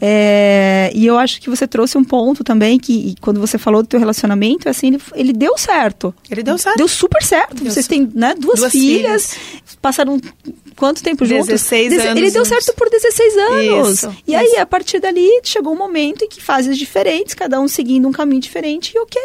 É, 0.01 0.93
e 0.95 1.05
eu 1.05 1.19
acho 1.19 1.41
que 1.41 1.51
você 1.51 1.67
trouxe 1.67 1.99
um 1.99 2.05
ponto 2.05 2.45
também 2.45 2.79
que 2.79 3.17
quando 3.21 3.41
você 3.41 3.59
falou 3.59 3.83
do 3.83 3.89
teu 3.89 3.99
relacionamento, 3.99 4.69
assim, 4.69 4.89
ele, 4.89 5.03
ele 5.15 5.33
deu 5.33 5.59
certo. 5.59 6.15
Ele 6.31 6.45
deu 6.45 6.57
certo. 6.59 6.77
Deu 6.77 6.89
super 6.89 7.23
certo. 7.23 7.57
Deu 7.57 7.73
Vocês 7.73 7.89
têm, 7.89 8.09
né, 8.15 8.35
duas, 8.39 8.61
duas 8.61 8.73
filhas, 8.73 9.35
filhas, 9.35 9.79
passaram 9.83 10.21
quanto 10.77 11.03
tempo 11.03 11.25
16 11.25 11.47
juntos? 11.47 11.63
16 11.63 11.93
anos. 12.05 12.23
Ele 12.23 12.31
deu 12.31 12.45
certo 12.45 12.75
por 12.75 12.89
16 12.91 13.37
anos. 13.37 13.93
Isso, 13.95 14.17
e 14.27 14.35
isso. 14.35 14.41
aí, 14.41 14.57
a 14.61 14.67
partir 14.67 15.01
dali, 15.01 15.29
chegou 15.43 15.73
um 15.73 15.79
momento 15.79 16.25
em 16.25 16.29
que 16.29 16.43
fases 16.43 16.77
diferentes, 16.77 17.35
cada 17.35 17.61
um 17.61 17.67
seguindo 17.67 18.07
um 18.07 18.13
caminho 18.13 18.41
diferente, 18.41 18.93
e 18.95 18.99
ok. 19.01 19.21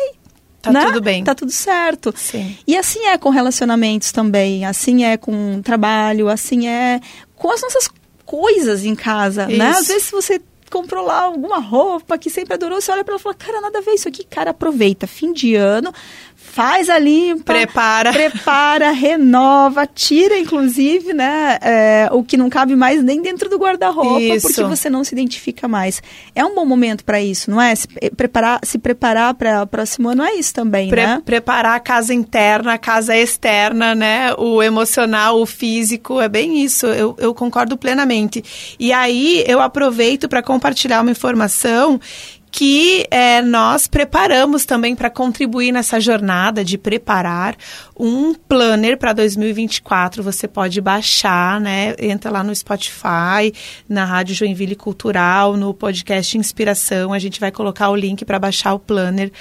Tá 0.61 0.71
né? 0.71 0.85
tudo 0.85 1.01
bem. 1.01 1.23
Tá 1.23 1.33
tudo 1.33 1.51
certo. 1.51 2.13
Sim. 2.15 2.55
E 2.67 2.77
assim 2.77 3.05
é 3.07 3.17
com 3.17 3.29
relacionamentos 3.29 4.11
também, 4.11 4.65
assim 4.65 5.03
é 5.03 5.17
com 5.17 5.61
trabalho, 5.61 6.29
assim 6.29 6.67
é 6.67 6.99
com 7.35 7.51
as 7.51 7.61
nossas 7.61 7.89
coisas 8.25 8.85
em 8.85 8.95
casa, 8.95 9.47
né? 9.47 9.53
isso. 9.53 9.63
né? 9.63 9.69
Às 9.71 9.87
vezes 9.87 10.11
você 10.11 10.39
comprou 10.69 11.03
lá 11.03 11.23
alguma 11.23 11.59
roupa 11.59 12.17
que 12.17 12.29
sempre 12.29 12.53
adorou, 12.53 12.79
você 12.79 12.91
olha 12.91 13.03
para 13.03 13.13
ela 13.13 13.19
e 13.19 13.23
fala, 13.23 13.35
cara, 13.35 13.59
nada 13.59 13.79
a 13.79 13.81
ver 13.81 13.91
isso 13.91 14.07
aqui, 14.07 14.23
cara, 14.23 14.51
aproveita, 14.51 15.05
fim 15.05 15.33
de 15.33 15.53
ano, 15.55 15.93
faz 16.51 16.89
a 16.89 16.99
limpa, 16.99 17.53
prepara, 17.53 18.11
prepara, 18.13 18.91
renova, 18.91 19.87
tira 19.87 20.37
inclusive, 20.37 21.13
né, 21.13 21.57
é, 21.61 22.09
o 22.11 22.23
que 22.23 22.35
não 22.35 22.49
cabe 22.49 22.75
mais 22.75 23.01
nem 23.01 23.21
dentro 23.21 23.49
do 23.49 23.57
guarda-roupa, 23.57 24.19
porque 24.41 24.63
você 24.63 24.89
não 24.89 25.03
se 25.03 25.15
identifica 25.15 25.67
mais. 25.67 26.01
É 26.35 26.43
um 26.43 26.53
bom 26.53 26.65
momento 26.65 27.05
para 27.05 27.21
isso, 27.21 27.49
não 27.49 27.61
é? 27.61 27.73
Se 27.73 27.87
preparar, 28.15 28.59
se 28.63 28.77
preparar 28.77 29.33
para 29.33 29.63
o 29.63 29.67
próximo 29.67 30.09
ano 30.09 30.23
é 30.23 30.35
isso 30.35 30.53
também, 30.53 30.89
Pre 30.89 31.01
né? 31.01 31.21
Preparar 31.23 31.75
a 31.75 31.79
casa 31.79 32.13
interna, 32.13 32.73
a 32.73 32.77
casa 32.77 33.15
externa, 33.15 33.95
né? 33.95 34.33
O 34.37 34.61
emocional, 34.61 35.39
o 35.39 35.45
físico, 35.45 36.19
é 36.19 36.27
bem 36.27 36.63
isso. 36.63 36.85
Eu, 36.85 37.15
eu 37.17 37.33
concordo 37.33 37.77
plenamente. 37.77 38.43
E 38.79 38.91
aí 38.91 39.43
eu 39.47 39.61
aproveito 39.61 40.27
para 40.27 40.41
compartilhar 40.41 41.01
uma 41.01 41.11
informação 41.11 41.99
que 42.51 43.07
é, 43.09 43.41
nós 43.41 43.87
preparamos 43.87 44.65
também 44.65 44.93
para 44.93 45.09
contribuir 45.09 45.71
nessa 45.71 46.01
jornada 46.01 46.65
de 46.65 46.77
preparar 46.77 47.55
um 47.97 48.33
planner 48.33 48.97
para 48.97 49.13
2024. 49.13 50.21
Você 50.21 50.49
pode 50.49 50.81
baixar, 50.81 51.61
né? 51.61 51.95
Entra 51.97 52.29
lá 52.29 52.43
no 52.43 52.53
Spotify, 52.53 53.53
na 53.87 54.03
Rádio 54.03 54.35
Joinville 54.35 54.75
Cultural, 54.75 55.55
no 55.55 55.73
podcast 55.73 56.37
Inspiração. 56.37 57.13
A 57.13 57.19
gente 57.19 57.39
vai 57.39 57.51
colocar 57.51 57.89
o 57.89 57.95
link 57.95 58.25
para 58.25 58.37
baixar 58.37 58.73
o 58.73 58.79
planner. 58.79 59.31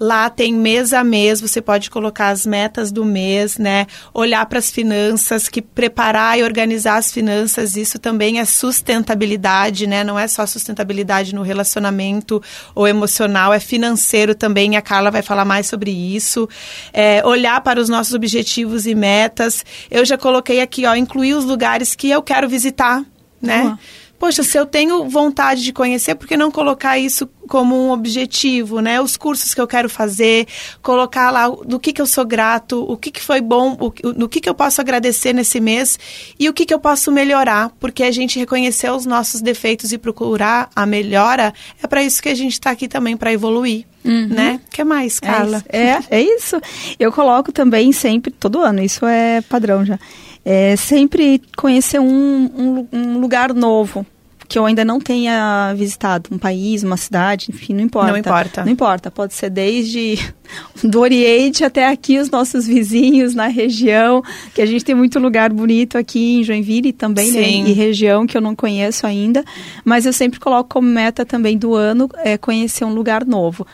Lá 0.00 0.28
tem 0.28 0.52
mês 0.52 0.92
a 0.92 1.04
mês, 1.04 1.40
você 1.40 1.62
pode 1.62 1.88
colocar 1.88 2.30
as 2.30 2.44
metas 2.44 2.90
do 2.90 3.04
mês, 3.04 3.58
né? 3.58 3.86
Olhar 4.12 4.44
para 4.46 4.58
as 4.58 4.70
finanças, 4.70 5.48
que 5.48 5.62
preparar 5.62 6.36
e 6.38 6.42
organizar 6.42 6.96
as 6.96 7.12
finanças, 7.12 7.76
isso 7.76 7.98
também 7.98 8.40
é 8.40 8.44
sustentabilidade, 8.44 9.86
né? 9.86 10.02
Não 10.02 10.18
é 10.18 10.26
só 10.26 10.44
sustentabilidade 10.46 11.34
no 11.34 11.42
relacionamento 11.42 12.42
ou 12.74 12.86
emocional, 12.86 13.52
é 13.52 13.60
financeiro 13.60 14.34
também. 14.34 14.76
A 14.76 14.82
Carla 14.82 15.10
vai 15.10 15.22
falar 15.22 15.44
mais 15.44 15.66
sobre 15.66 15.90
isso. 15.90 16.48
É, 16.92 17.24
olhar 17.24 17.60
para 17.60 17.80
os 17.80 17.88
nossos 17.88 18.14
objetivos 18.14 18.86
e 18.86 18.94
metas. 18.94 19.64
Eu 19.90 20.04
já 20.04 20.16
coloquei 20.16 20.60
aqui, 20.60 20.86
ó, 20.86 20.94
incluir 20.94 21.34
os 21.34 21.44
lugares 21.44 21.94
que 21.94 22.10
eu 22.10 22.22
quero 22.22 22.48
visitar, 22.48 23.04
né? 23.40 23.64
Uhum. 23.64 23.78
Poxa, 24.18 24.42
se 24.42 24.58
eu 24.58 24.64
tenho 24.64 25.08
vontade 25.08 25.62
de 25.62 25.72
conhecer, 25.72 26.14
por 26.14 26.26
que 26.26 26.36
não 26.36 26.50
colocar 26.50 26.98
isso 26.98 27.28
como 27.46 27.76
um 27.76 27.90
objetivo, 27.90 28.80
né? 28.80 29.00
Os 29.00 29.16
cursos 29.16 29.54
que 29.54 29.60
eu 29.60 29.66
quero 29.66 29.88
fazer, 29.88 30.46
colocar 30.82 31.30
lá 31.30 31.48
do 31.48 31.78
que, 31.78 31.92
que 31.92 32.00
eu 32.00 32.06
sou 32.06 32.24
grato, 32.24 32.82
o 32.82 32.96
que, 32.96 33.10
que 33.10 33.20
foi 33.20 33.40
bom, 33.40 33.76
o, 33.78 33.92
no 34.12 34.28
que, 34.28 34.40
que 34.40 34.48
eu 34.48 34.54
posso 34.54 34.80
agradecer 34.80 35.32
nesse 35.32 35.60
mês 35.60 35.98
e 36.38 36.48
o 36.48 36.52
que, 36.52 36.66
que 36.66 36.74
eu 36.74 36.80
posso 36.80 37.12
melhorar, 37.12 37.70
porque 37.78 38.02
a 38.02 38.10
gente 38.10 38.38
reconhecer 38.38 38.90
os 38.90 39.06
nossos 39.06 39.40
defeitos 39.40 39.92
e 39.92 39.98
procurar 39.98 40.70
a 40.74 40.86
melhora, 40.86 41.52
é 41.82 41.86
para 41.86 42.02
isso 42.02 42.22
que 42.22 42.28
a 42.28 42.34
gente 42.34 42.52
está 42.52 42.70
aqui 42.70 42.88
também, 42.88 43.16
para 43.16 43.32
evoluir. 43.32 43.84
Uhum. 44.04 44.28
Né? 44.28 44.60
O 44.66 44.70
que 44.70 44.84
mais, 44.84 45.18
Carla? 45.18 45.64
É 45.68 45.98
isso. 45.98 46.08
é, 46.10 46.16
é 46.16 46.22
isso. 46.22 46.60
Eu 46.98 47.12
coloco 47.12 47.50
também 47.50 47.90
sempre, 47.92 48.30
todo 48.30 48.60
ano, 48.60 48.82
isso 48.82 49.04
é 49.04 49.40
padrão 49.42 49.84
já. 49.84 49.98
É 50.48 50.76
sempre 50.76 51.42
conhecer 51.56 51.98
um, 51.98 52.06
um, 52.06 52.88
um 52.92 53.18
lugar 53.18 53.52
novo 53.52 54.06
que 54.48 54.58
eu 54.58 54.64
ainda 54.64 54.84
não 54.84 55.00
tenha 55.00 55.74
visitado, 55.76 56.30
um 56.32 56.38
país, 56.38 56.82
uma 56.82 56.96
cidade, 56.96 57.48
enfim, 57.50 57.74
não 57.74 57.82
importa. 57.82 58.12
Não 58.12 58.18
importa. 58.18 58.64
Não 58.64 58.70
importa, 58.70 59.10
pode 59.10 59.34
ser 59.34 59.50
desde 59.50 60.18
do 60.84 61.00
Oriente 61.00 61.64
até 61.64 61.88
aqui 61.88 62.18
os 62.18 62.30
nossos 62.30 62.66
vizinhos 62.66 63.34
na 63.34 63.48
região, 63.48 64.22
que 64.54 64.62
a 64.62 64.66
gente 64.66 64.84
tem 64.84 64.94
muito 64.94 65.18
lugar 65.18 65.52
bonito 65.52 65.98
aqui 65.98 66.36
em 66.36 66.44
Joinville 66.44 66.92
também, 66.92 67.32
né, 67.32 67.50
e 67.50 67.72
região 67.72 68.26
que 68.26 68.36
eu 68.36 68.40
não 68.40 68.54
conheço 68.54 69.06
ainda, 69.06 69.44
mas 69.84 70.06
eu 70.06 70.12
sempre 70.12 70.38
coloco 70.38 70.70
como 70.70 70.88
meta 70.88 71.24
também 71.26 71.58
do 71.58 71.74
ano 71.74 72.08
é 72.18 72.38
conhecer 72.38 72.84
um 72.84 72.94
lugar 72.94 73.24
novo 73.24 73.66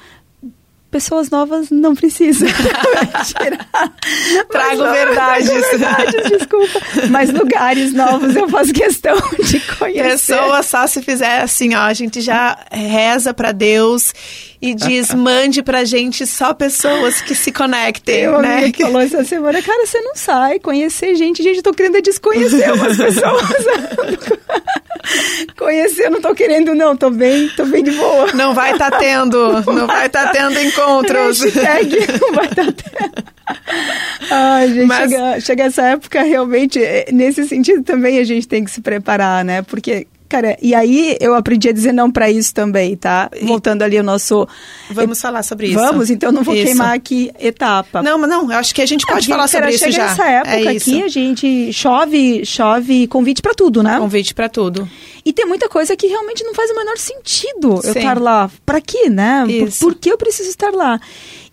pessoas 0.92 1.30
novas 1.30 1.70
não 1.70 1.94
precisam. 1.94 2.46
Trago 4.50 4.82
verdades. 4.92 5.48
verdades. 5.48 6.30
Desculpa. 6.30 6.80
Mas 7.10 7.32
lugares 7.32 7.94
novos 7.94 8.36
eu 8.36 8.46
faço 8.48 8.74
questão 8.74 9.16
de 9.42 9.58
conhecer. 9.78 10.02
Pessoas 10.10 10.66
só 10.66 10.86
se 10.86 11.02
fizer 11.02 11.40
assim, 11.40 11.74
ó, 11.74 11.80
a 11.80 11.94
gente 11.94 12.20
já 12.20 12.58
reza 12.70 13.32
para 13.32 13.52
Deus 13.52 14.12
e 14.60 14.74
diz: 14.74 15.12
mande 15.16 15.62
pra 15.62 15.84
gente 15.84 16.26
só 16.26 16.52
pessoas 16.52 17.22
que 17.22 17.34
se 17.34 17.50
conectem. 17.50 18.20
Eu 18.20 18.42
né? 18.42 18.70
falou 18.78 19.00
essa 19.00 19.24
semana, 19.24 19.62
cara, 19.62 19.86
você 19.86 20.00
não 20.02 20.14
sai, 20.14 20.60
conhecer 20.60 21.14
gente, 21.14 21.42
gente, 21.42 21.56
eu 21.56 21.62
tô 21.62 21.72
querendo 21.72 22.02
desconhecer 22.02 22.70
umas 22.70 22.98
pessoas. 23.00 23.42
Conhecer, 25.56 26.06
eu 26.06 26.10
não 26.10 26.20
tô 26.20 26.34
querendo, 26.34 26.74
não. 26.74 26.96
Tô 26.96 27.10
bem, 27.10 27.48
tô 27.56 27.64
bem 27.66 27.82
de 27.82 27.92
boa. 27.92 28.32
Não 28.32 28.54
vai 28.54 28.72
estar 28.72 28.90
tá 28.90 28.98
tendo, 28.98 29.62
não 29.72 29.86
vai 29.86 30.06
estar 30.06 30.26
tá 30.26 30.32
tendo 30.32 30.60
encontros. 30.60 31.42
Hashtag 31.42 31.98
não 32.20 32.32
vai 32.32 32.46
estar 32.46 32.66
tá 32.66 32.72
tendo. 32.72 33.32
Ai, 34.30 34.68
gente, 34.68 34.86
Mas... 34.86 35.10
chega, 35.10 35.40
chega 35.40 35.64
essa 35.64 35.82
época, 35.82 36.22
realmente, 36.22 36.82
é, 36.82 37.06
nesse 37.12 37.46
sentido 37.46 37.82
também 37.82 38.18
a 38.18 38.24
gente 38.24 38.46
tem 38.46 38.64
que 38.64 38.70
se 38.70 38.80
preparar, 38.80 39.44
né? 39.44 39.62
Porque 39.62 40.06
Cara, 40.32 40.56
e 40.62 40.74
aí 40.74 41.14
eu 41.20 41.34
aprendi 41.34 41.68
a 41.68 41.72
dizer 41.72 41.92
não 41.92 42.10
para 42.10 42.30
isso 42.30 42.54
também, 42.54 42.96
tá? 42.96 43.30
Voltando 43.42 43.82
ali 43.82 43.98
ao 43.98 44.02
nosso. 44.02 44.48
Vamos 44.90 45.20
falar 45.20 45.42
sobre 45.42 45.66
isso. 45.66 45.74
Vamos, 45.74 46.08
então 46.08 46.32
não 46.32 46.42
vou 46.42 46.54
isso. 46.54 46.64
queimar 46.64 46.94
aqui 46.94 47.30
etapa. 47.38 48.02
Não, 48.02 48.16
mas 48.16 48.30
não, 48.30 48.50
eu 48.50 48.58
acho 48.58 48.74
que 48.74 48.80
a 48.80 48.86
gente 48.86 49.04
pode 49.04 49.28
falar 49.28 49.46
sobre 49.46 49.68
isso 49.68 49.90
já. 49.90 50.06
Nessa 50.06 50.26
época 50.26 50.56
é 50.56 50.68
aqui 50.68 51.02
a 51.02 51.08
gente 51.08 51.70
chove, 51.74 52.46
chove 52.46 53.06
convite 53.08 53.42
para 53.42 53.52
tudo, 53.52 53.82
né? 53.82 53.98
Convite 53.98 54.32
para 54.32 54.48
tudo. 54.48 54.88
E 55.22 55.34
tem 55.34 55.44
muita 55.44 55.68
coisa 55.68 55.94
que 55.94 56.06
realmente 56.06 56.42
não 56.44 56.54
faz 56.54 56.70
o 56.70 56.76
menor 56.76 56.96
sentido 56.96 57.82
Sim. 57.82 57.88
eu 57.88 57.92
estar 57.92 58.18
lá. 58.18 58.50
Para 58.64 58.80
quê, 58.80 59.10
né? 59.10 59.44
Por, 59.46 59.70
por 59.92 59.94
que 59.94 60.10
eu 60.10 60.16
preciso 60.16 60.48
estar 60.48 60.72
lá? 60.72 60.98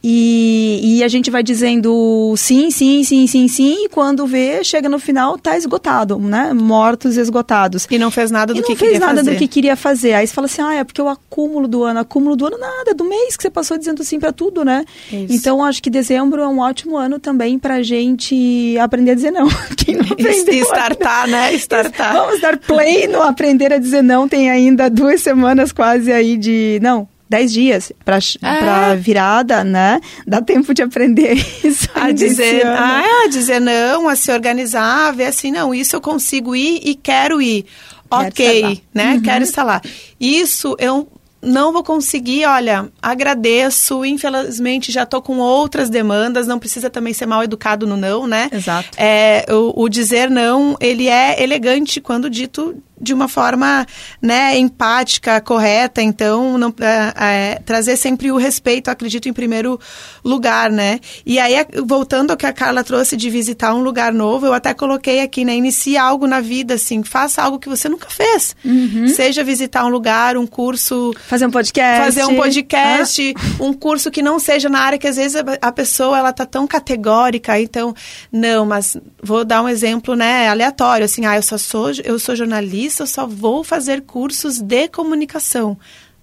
E, 0.02 1.00
e, 1.00 1.04
a 1.04 1.10
gente 1.10 1.30
vai 1.30 1.44
dizendo 1.44 2.34
sim, 2.38 2.72
sim, 2.72 3.04
sim, 3.04 3.28
sim, 3.28 3.48
sim, 3.50 3.84
e 3.84 3.90
quando 3.90 4.26
vê, 4.26 4.64
chega 4.64 4.88
no 4.88 4.98
final, 4.98 5.38
tá 5.38 5.58
esgotado, 5.58 6.18
né? 6.18 6.54
Mortos, 6.54 7.18
esgotados. 7.18 7.86
E 7.92 7.98
não 7.98 8.10
fez 8.10 8.32
nada 8.32 8.54
do 8.54 8.60
e 8.60 8.64
que 8.64 8.76
queria 8.76 8.78
fazer. 8.78 9.00
não 9.00 9.08
fez 9.08 9.16
nada 9.16 9.32
do 9.32 9.38
que 9.38 9.48
queria 9.48 9.76
fazer. 9.76 10.14
Aí 10.14 10.26
você 10.26 10.34
fala 10.34 10.46
assim, 10.46 10.62
ah, 10.62 10.74
é 10.76 10.84
porque 10.86 11.02
o 11.02 11.10
acúmulo 11.10 11.68
do 11.68 11.84
ano, 11.84 12.00
acúmulo 12.00 12.38
do 12.38 12.46
ano, 12.46 12.58
nada, 12.58 12.94
do 12.94 13.04
mês 13.04 13.36
que 13.36 13.44
você 13.44 13.50
passou 13.50 13.78
dizendo 13.78 14.02
sim 14.02 14.20
para 14.22 14.32
tudo, 14.32 14.64
né? 14.64 14.86
Isso. 15.12 15.34
Então, 15.34 15.62
acho 15.62 15.84
que 15.84 15.90
dezembro 15.90 16.42
é 16.42 16.48
um 16.48 16.60
ótimo 16.60 16.96
ano 16.96 17.20
também 17.20 17.60
pra 17.60 17.84
gente 17.84 18.78
aprender 18.80 19.12
a 19.12 19.16
dizer 19.16 19.32
não. 19.32 19.50
Quem 19.76 19.98
não 19.98 20.06
aprendeu... 20.06 20.54
E 20.54 20.60
startar, 20.62 21.28
né? 21.28 21.54
Startar. 21.60 22.14
Vamos 22.14 22.40
dar 22.40 22.58
play 22.58 23.06
no 23.06 23.22
aprender 23.22 23.74
a 23.74 23.78
dizer 23.78 24.02
não. 24.02 24.30
Tem 24.30 24.50
ainda 24.50 24.90
duas 24.90 25.22
semanas 25.22 25.74
quase 25.74 26.10
aí 26.10 26.38
de... 26.38 26.80
Não, 26.82 27.06
10 27.30 27.54
dias 27.54 27.92
para 28.04 28.18
é. 28.42 28.96
virada, 28.96 29.64
né? 29.64 30.02
Dá 30.26 30.42
tempo 30.42 30.74
de 30.74 30.82
aprender 30.82 31.34
isso. 31.64 31.88
A 31.94 32.12
dizer, 32.12 32.66
ah, 32.66 33.24
a 33.26 33.28
dizer 33.30 33.62
não, 33.62 34.10
a 34.10 34.16
se 34.16 34.32
organizar, 34.32 35.08
a 35.08 35.12
ver 35.12 35.26
assim, 35.26 35.52
não, 35.52 35.74
isso 35.74 35.96
eu 35.96 36.02
consigo 36.02 36.56
ir 36.56 36.82
e 36.84 36.96
quero 36.96 37.42
ir. 37.42 37.66
Quero 38.10 38.28
ok, 38.28 38.82
né? 38.92 39.14
Uhum. 39.14 39.22
Quero 39.22 39.44
estar 39.44 39.64
lá. 39.64 39.82
Isso 40.20 40.76
eu 40.80 41.08
não 41.42 41.72
vou 41.72 41.84
conseguir, 41.84 42.46
olha, 42.46 42.90
agradeço, 43.02 44.04
infelizmente 44.04 44.92
já 44.92 45.04
estou 45.04 45.22
com 45.22 45.38
outras 45.38 45.90
demandas, 45.90 46.48
não 46.48 46.60
precisa 46.60 46.90
também 46.90 47.14
ser 47.14 47.26
mal 47.26 47.44
educado 47.44 47.88
no 47.88 47.96
não, 47.96 48.28
né? 48.28 48.50
Exato. 48.52 48.90
É, 48.98 49.46
o, 49.50 49.84
o 49.84 49.90
dizer 49.90 50.30
não, 50.30 50.76
ele 50.80 51.08
é 51.08 51.42
elegante 51.42 52.02
quando 52.02 52.30
dito 52.30 52.82
de 53.00 53.14
uma 53.14 53.28
forma 53.28 53.86
né, 54.22 54.58
empática, 54.58 55.40
correta, 55.42 56.02
então 56.02 56.58
não, 56.58 56.74
é, 56.80 57.14
é, 57.16 57.62
trazer 57.66 57.98
sempre 57.98 58.32
o 58.32 58.38
respeito, 58.38 58.90
acredito, 58.90 59.30
em 59.30 59.34
primeiro 59.34 59.80
lugar, 60.24 60.72
né? 60.72 61.00
E 61.26 61.40
aí, 61.40 61.56
voltando 61.86 62.32
ao 62.32 62.38
que 62.38 62.46
a 62.46 62.54
Carla 62.54 62.84
trouxe 62.84 63.16
de 63.16 63.30
visitar 63.30 63.74
um 63.74 63.82
lugar 63.82 64.14
novo, 64.14 64.46
eu 64.46 64.54
até 64.54 64.74
coloquei 64.74 65.22
aqui, 65.22 65.46
né? 65.46 65.56
Inicie 65.56 65.98
algo 65.98 66.28
na 66.28 66.42
vida, 66.42 66.76
assim, 66.76 67.04
faça 67.04 67.42
algo 67.42 67.60
que 67.60 67.70
você 67.70 67.88
nunca 67.88 68.10
fez. 68.10 68.56
Uhum. 68.64 69.08
Seja 69.08 69.44
visitar 69.44 69.86
um 69.86 69.90
lugar, 69.90 70.38
um 70.38 70.48
curso... 70.48 71.14
Fazer 71.28 71.46
um 71.46 71.52
podcast. 71.52 72.06
Fazer 72.06 72.26
um 72.26 72.36
podcast, 72.36 73.34
ah. 73.36 73.64
um 73.64 73.74
curso 73.74 74.12
que 74.12 74.22
não 74.22 74.40
seja 74.40 74.70
na 74.70 74.80
área 74.80 74.98
que 74.98 75.08
às 75.08 75.16
vezes 75.16 75.42
a 75.62 75.72
pessoa, 75.72 76.18
ela 76.18 76.34
tá 76.34 76.46
tão 76.46 76.68
categórica, 76.68 77.60
então, 77.60 77.94
não, 78.32 78.66
mas 78.66 78.98
vou 79.22 79.46
dar 79.46 79.62
um 79.62 79.70
exemplo, 79.70 80.16
né, 80.16 80.48
aleatório, 80.48 81.06
assim, 81.06 81.26
ah, 81.26 81.36
eu 81.36 81.44
só 81.44 81.58
sou, 81.58 81.92
eu 82.04 82.20
sou 82.20 82.36
jornalista, 82.36 82.89
isso 82.90 83.04
eu 83.04 83.08
só 83.08 83.26
vou 83.26 83.64
fazer 83.64 84.02
cursos 84.02 84.60
de 84.60 84.88
comunicação. 84.90 85.78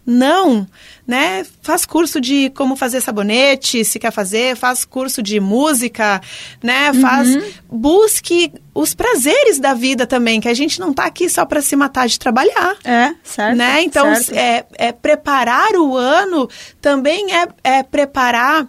Não, 0.05 0.65
né? 1.05 1.45
Faz 1.63 1.85
curso 1.85 2.21
de 2.21 2.49
como 2.51 2.77
fazer 2.77 3.01
sabonete, 3.01 3.85
se 3.85 3.99
quer 3.99 4.13
fazer, 4.13 4.57
faz 4.57 4.85
curso 4.85 5.21
de 5.21 5.41
música, 5.41 6.21
né? 6.63 6.93
Faz 6.95 7.35
uhum. 7.35 7.43
busque 7.69 8.53
os 8.73 8.95
prazeres 8.95 9.59
da 9.59 9.75
vida 9.75 10.07
também, 10.07 10.41
que 10.41 10.49
a 10.49 10.55
gente 10.55 10.79
não 10.79 10.93
está 10.93 11.07
aqui 11.07 11.29
só 11.29 11.45
para 11.45 11.61
se 11.61 11.75
matar 11.75 12.07
de 12.07 12.21
trabalhar. 12.21 12.77
É, 12.85 13.15
certo. 13.25 13.57
Né? 13.57 13.83
Então, 13.83 14.15
certo. 14.15 14.33
É, 14.33 14.65
é 14.79 14.93
preparar 14.93 15.75
o 15.75 15.97
ano 15.97 16.49
também 16.81 17.35
é, 17.35 17.49
é 17.65 17.83
preparar 17.83 18.69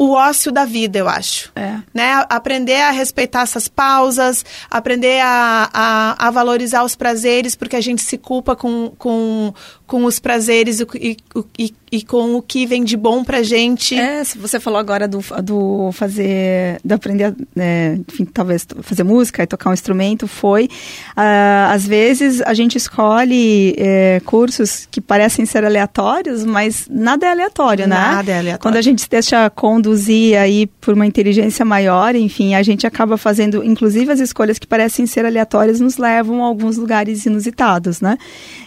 o 0.00 0.12
ócio 0.12 0.50
da 0.50 0.64
vida, 0.64 0.98
eu 0.98 1.06
acho. 1.06 1.52
É. 1.54 1.76
Né? 1.92 2.24
Aprender 2.30 2.80
a 2.80 2.90
respeitar 2.90 3.42
essas 3.42 3.68
pausas, 3.68 4.42
aprender 4.70 5.20
a, 5.20 5.68
a, 5.70 6.26
a, 6.26 6.30
valorizar 6.30 6.82
os 6.84 6.96
prazeres, 6.96 7.54
porque 7.54 7.76
a 7.76 7.82
gente 7.82 8.00
se 8.00 8.16
culpa 8.16 8.56
com, 8.56 8.94
com, 8.96 9.52
com 9.90 10.04
os 10.04 10.20
prazeres 10.20 10.78
e, 10.78 11.16
e, 11.58 11.74
e 11.90 12.02
com 12.04 12.36
o 12.36 12.42
que 12.42 12.64
vem 12.64 12.84
de 12.84 12.96
bom 12.96 13.24
pra 13.24 13.42
gente. 13.42 13.96
É, 13.96 14.22
se 14.22 14.38
você 14.38 14.60
falou 14.60 14.78
agora 14.78 15.08
do, 15.08 15.18
do 15.42 15.90
fazer, 15.90 16.78
do 16.84 16.94
aprender, 16.94 17.34
né, 17.56 17.98
enfim, 18.08 18.24
talvez 18.24 18.64
fazer 18.82 19.02
música 19.02 19.42
e 19.42 19.48
tocar 19.48 19.68
um 19.68 19.72
instrumento, 19.72 20.28
foi, 20.28 20.66
uh, 20.66 21.72
às 21.72 21.88
vezes 21.88 22.40
a 22.42 22.54
gente 22.54 22.78
escolhe 22.78 23.74
é, 23.76 24.22
cursos 24.24 24.86
que 24.88 25.00
parecem 25.00 25.44
ser 25.44 25.64
aleatórios, 25.64 26.44
mas 26.44 26.86
nada 26.88 27.26
é 27.26 27.30
aleatório, 27.32 27.88
né? 27.88 27.96
Nada 27.96 28.30
é 28.30 28.38
aleatório. 28.38 28.62
Quando 28.62 28.76
a 28.76 28.82
gente 28.82 29.02
se 29.02 29.10
deixa 29.10 29.50
conduzir 29.50 30.38
aí 30.38 30.68
por 30.80 30.94
uma 30.94 31.04
inteligência 31.04 31.64
maior, 31.64 32.14
enfim, 32.14 32.54
a 32.54 32.62
gente 32.62 32.86
acaba 32.86 33.16
fazendo, 33.16 33.64
inclusive 33.64 34.12
as 34.12 34.20
escolhas 34.20 34.56
que 34.56 34.68
parecem 34.68 35.04
ser 35.04 35.26
aleatórias 35.26 35.80
nos 35.80 35.96
levam 35.96 36.44
a 36.44 36.46
alguns 36.46 36.76
lugares 36.76 37.26
inusitados, 37.26 38.00
né? 38.00 38.16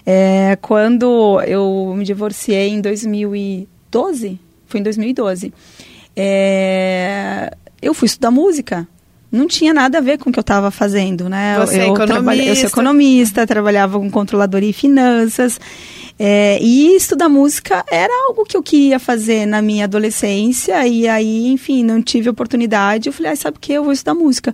É, 0.05 0.57
quando 0.61 1.12
quando 1.13 1.41
eu 1.41 1.93
me 1.95 2.03
divorciei 2.03 2.69
em 2.69 2.81
2012, 2.81 4.39
foi 4.65 4.79
em 4.79 4.83
2012, 4.83 5.53
é, 6.15 7.51
eu 7.81 7.93
fui 7.93 8.07
estudar 8.07 8.31
música. 8.31 8.87
Não 9.31 9.47
tinha 9.47 9.73
nada 9.73 9.97
a 9.97 10.01
ver 10.01 10.19
com 10.19 10.29
o 10.29 10.33
que 10.33 10.37
eu 10.37 10.41
estava 10.41 10.69
fazendo, 10.69 11.27
né? 11.27 11.57
Você 11.59 11.79
é 11.79 11.89
eu, 11.89 11.95
economista. 11.95 12.43
eu 12.43 12.55
sou 12.55 12.67
economista, 12.67 13.47
trabalhava 13.47 13.99
com 13.99 14.09
controladoria 14.11 14.69
e 14.69 14.73
finanças. 14.73 15.59
É, 16.19 16.59
e 16.61 16.95
estudar 16.95 17.29
música 17.29 17.83
era 17.91 18.13
algo 18.27 18.45
que 18.45 18.55
eu 18.55 18.61
queria 18.61 18.99
fazer 18.99 19.47
na 19.47 19.59
minha 19.59 19.85
adolescência. 19.85 20.85
E 20.87 21.07
aí, 21.07 21.47
enfim, 21.47 21.83
não 21.83 21.99
tive 22.01 22.29
oportunidade. 22.29 23.09
Eu 23.09 23.13
falei, 23.13 23.31
ah, 23.31 23.35
sabe 23.35 23.57
o 23.57 23.59
que? 23.59 23.73
Eu 23.73 23.83
vou 23.83 23.91
estudar 23.91 24.13
música. 24.13 24.53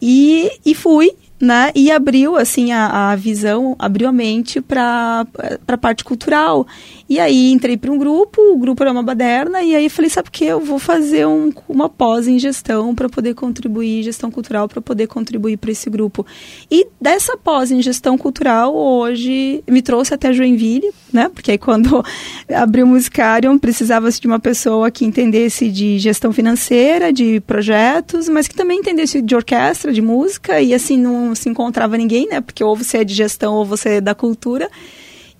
E, 0.00 0.50
e 0.64 0.74
fui, 0.74 1.12
né? 1.40 1.70
E 1.74 1.90
abriu 1.90 2.36
assim 2.36 2.72
a, 2.72 3.10
a 3.10 3.16
visão, 3.16 3.76
abriu 3.78 4.08
a 4.08 4.12
mente 4.12 4.60
para 4.60 5.26
a 5.68 5.78
parte 5.78 6.04
cultural. 6.04 6.66
E 7.08 7.20
aí 7.20 7.52
entrei 7.52 7.76
para 7.76 7.92
um 7.92 7.98
grupo, 7.98 8.40
o 8.52 8.58
grupo 8.58 8.82
era 8.82 8.90
uma 8.90 9.02
baderna, 9.02 9.62
e 9.62 9.76
aí 9.76 9.88
falei, 9.88 10.10
sabe 10.10 10.28
o 10.28 10.32
que? 10.32 10.44
Eu 10.44 10.60
vou 10.60 10.78
fazer 10.78 11.24
um, 11.24 11.52
uma 11.68 11.88
pós 11.88 12.26
em 12.26 12.36
gestão 12.36 12.94
para 12.96 13.08
poder 13.08 13.34
contribuir, 13.34 14.02
gestão 14.02 14.28
cultural, 14.28 14.68
para 14.68 14.80
poder 14.80 15.06
contribuir 15.06 15.56
para 15.56 15.70
esse 15.70 15.88
grupo. 15.88 16.26
E 16.68 16.88
dessa 17.00 17.36
pós 17.36 17.70
em 17.70 17.80
gestão 17.80 18.18
cultural, 18.18 18.74
hoje 18.74 19.62
me 19.68 19.82
trouxe 19.82 20.14
até 20.14 20.32
Joinville, 20.32 20.90
né? 21.12 21.30
Porque 21.32 21.52
aí 21.52 21.58
quando 21.58 22.04
abriu 22.52 22.84
o 22.84 22.88
Musicarium, 22.88 23.56
precisava-se 23.56 24.20
de 24.20 24.26
uma 24.26 24.40
pessoa 24.40 24.90
que 24.90 25.04
entendesse 25.04 25.70
de 25.70 26.00
gestão 26.00 26.32
financeira, 26.32 27.12
de 27.12 27.38
projetos, 27.40 28.28
mas 28.28 28.48
que 28.48 28.54
também 28.56 28.80
entendesse 28.80 29.22
de 29.22 29.36
orquestra, 29.36 29.92
de 29.92 30.02
música, 30.02 30.60
e 30.60 30.74
assim 30.74 30.98
não 30.98 31.36
se 31.36 31.48
encontrava 31.48 31.96
ninguém, 31.96 32.26
né? 32.28 32.40
Porque 32.40 32.64
ou 32.64 32.74
você 32.74 32.98
é 32.98 33.04
de 33.04 33.14
gestão 33.14 33.54
ou 33.54 33.64
você 33.64 33.90
é 33.90 34.00
da 34.00 34.14
cultura. 34.14 34.68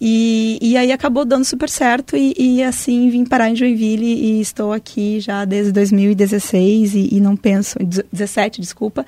E, 0.01 0.59
e 0.61 0.77
aí 0.77 0.93
acabou 0.93 1.25
dando 1.25 1.45
super 1.45 1.71
certo 1.71 2.17
e, 2.17 2.35
e, 2.39 2.63
assim 2.63 3.09
vim 3.09 3.25
parar 3.25 3.49
em 3.49 3.57
Joinville 3.57 4.05
e 4.07 4.41
estou 4.43 4.73
aqui 4.73 5.21
já 5.21 5.45
desde 5.47 5.73
2016 5.73 6.95
e, 6.95 7.15
e 7.15 7.21
não 7.21 7.35
penso, 7.35 7.79
17, 8.13 8.61
desculpa, 8.61 9.07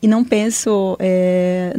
e 0.00 0.06
não 0.06 0.24
penso, 0.24 0.96
é, 1.00 1.74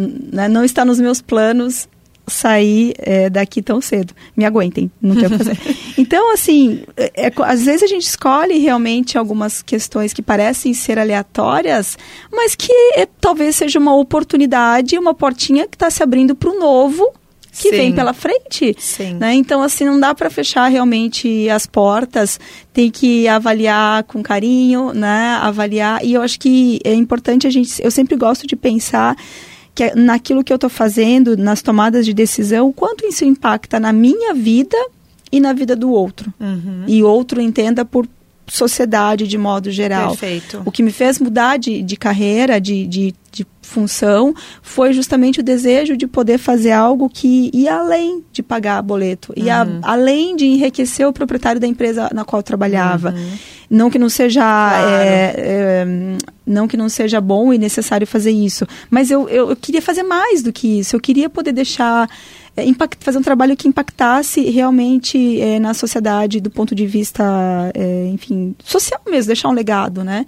não 0.49 0.65
está 0.65 0.83
nos 0.83 0.99
meus 0.99 1.21
planos 1.21 1.87
sair 2.27 2.93
é, 2.99 3.29
daqui 3.29 3.61
tão 3.61 3.81
cedo. 3.81 4.13
Me 4.35 4.45
aguentem, 4.45 4.91
não 5.01 5.15
tem 5.15 5.25
o 5.25 5.29
que 5.29 5.37
fazer. 5.37 5.57
Então, 5.97 6.33
assim, 6.33 6.83
é, 6.97 7.27
é, 7.27 7.31
às 7.43 7.63
vezes 7.63 7.83
a 7.83 7.87
gente 7.87 8.07
escolhe 8.07 8.57
realmente 8.57 9.19
algumas 9.19 9.61
questões 9.61 10.13
que 10.13 10.21
parecem 10.21 10.73
ser 10.73 10.97
aleatórias, 10.97 11.95
mas 12.31 12.55
que 12.55 12.71
é, 12.95 13.07
talvez 13.19 13.57
seja 13.57 13.77
uma 13.77 13.95
oportunidade, 13.95 14.97
uma 14.97 15.13
portinha 15.13 15.67
que 15.67 15.75
está 15.75 15.91
se 15.91 16.01
abrindo 16.01 16.33
para 16.33 16.49
o 16.49 16.57
novo 16.57 17.13
que 17.51 17.69
Sim. 17.69 17.77
vem 17.77 17.93
pela 17.93 18.13
frente. 18.13 18.75
Né? 19.15 19.33
Então, 19.33 19.61
assim, 19.61 19.83
não 19.83 19.99
dá 19.99 20.15
para 20.15 20.29
fechar 20.29 20.67
realmente 20.67 21.49
as 21.49 21.65
portas, 21.65 22.39
tem 22.73 22.89
que 22.89 23.27
avaliar 23.27 24.03
com 24.05 24.23
carinho, 24.23 24.93
né? 24.93 25.37
Avaliar. 25.41 26.03
E 26.03 26.13
eu 26.13 26.21
acho 26.21 26.39
que 26.39 26.79
é 26.83 26.93
importante 26.93 27.45
a 27.45 27.49
gente. 27.49 27.83
Eu 27.83 27.91
sempre 27.91 28.15
gosto 28.15 28.47
de 28.47 28.55
pensar 28.55 29.17
que 29.75 29.83
é 29.83 29.95
naquilo 29.95 30.43
que 30.43 30.51
eu 30.51 30.55
estou 30.55 30.69
fazendo, 30.69 31.37
nas 31.37 31.61
tomadas 31.61 32.05
de 32.05 32.13
decisão, 32.13 32.69
o 32.69 32.73
quanto 32.73 33.05
isso 33.05 33.25
impacta 33.25 33.79
na 33.79 33.91
minha 33.91 34.33
vida 34.33 34.77
e 35.31 35.39
na 35.39 35.53
vida 35.53 35.75
do 35.75 35.91
outro. 35.91 36.33
Uhum. 36.39 36.83
E 36.87 37.03
outro 37.03 37.41
entenda 37.41 37.85
por 37.85 38.07
sociedade 38.47 39.27
de 39.27 39.37
modo 39.37 39.71
geral. 39.71 40.09
Perfeito. 40.09 40.61
O 40.65 40.71
que 40.71 40.83
me 40.83 40.91
fez 40.91 41.19
mudar 41.19 41.57
de, 41.57 41.81
de 41.81 41.95
carreira, 41.95 42.59
de, 42.59 42.85
de, 42.85 43.13
de 43.31 43.47
função, 43.61 44.33
foi 44.61 44.91
justamente 44.91 45.39
o 45.39 45.43
desejo 45.43 45.95
de 45.95 46.05
poder 46.05 46.37
fazer 46.37 46.71
algo 46.71 47.09
que 47.09 47.49
ia 47.53 47.75
além 47.75 48.23
de 48.31 48.43
pagar 48.43 48.81
boleto, 48.81 49.33
ia 49.35 49.63
uhum. 49.63 49.79
além 49.81 50.35
de 50.35 50.45
enriquecer 50.45 51.07
o 51.07 51.13
proprietário 51.13 51.61
da 51.61 51.67
empresa 51.67 52.09
na 52.13 52.25
qual 52.25 52.43
trabalhava. 52.43 53.11
Uhum. 53.11 53.37
Não 53.69 53.89
que 53.89 53.97
não 53.97 54.09
seja 54.09 54.41
Claro. 54.41 54.87
é, 54.87 55.33
é, 55.37 55.85
não 56.45 56.67
que 56.67 56.75
não 56.75 56.89
seja 56.89 57.21
bom 57.21 57.53
e 57.53 57.57
necessário 57.57 58.05
fazer 58.05 58.31
isso, 58.31 58.67
mas 58.89 59.09
eu, 59.09 59.29
eu, 59.29 59.49
eu 59.49 59.55
queria 59.55 59.81
fazer 59.81 60.03
mais 60.03 60.43
do 60.43 60.51
que 60.51 60.79
isso. 60.79 60.95
Eu 60.95 60.99
queria 60.99 61.29
poder 61.29 61.53
deixar 61.53 62.09
impact, 62.57 63.03
fazer 63.03 63.17
um 63.17 63.21
trabalho 63.21 63.55
que 63.55 63.67
impactasse 63.67 64.41
realmente 64.49 65.39
é, 65.39 65.59
na 65.59 65.73
sociedade 65.73 66.41
do 66.41 66.49
ponto 66.49 66.75
de 66.75 66.85
vista, 66.85 67.23
é, 67.73 68.07
enfim, 68.07 68.55
social 68.63 69.01
mesmo, 69.09 69.27
deixar 69.27 69.49
um 69.49 69.53
legado, 69.53 70.03
né? 70.03 70.25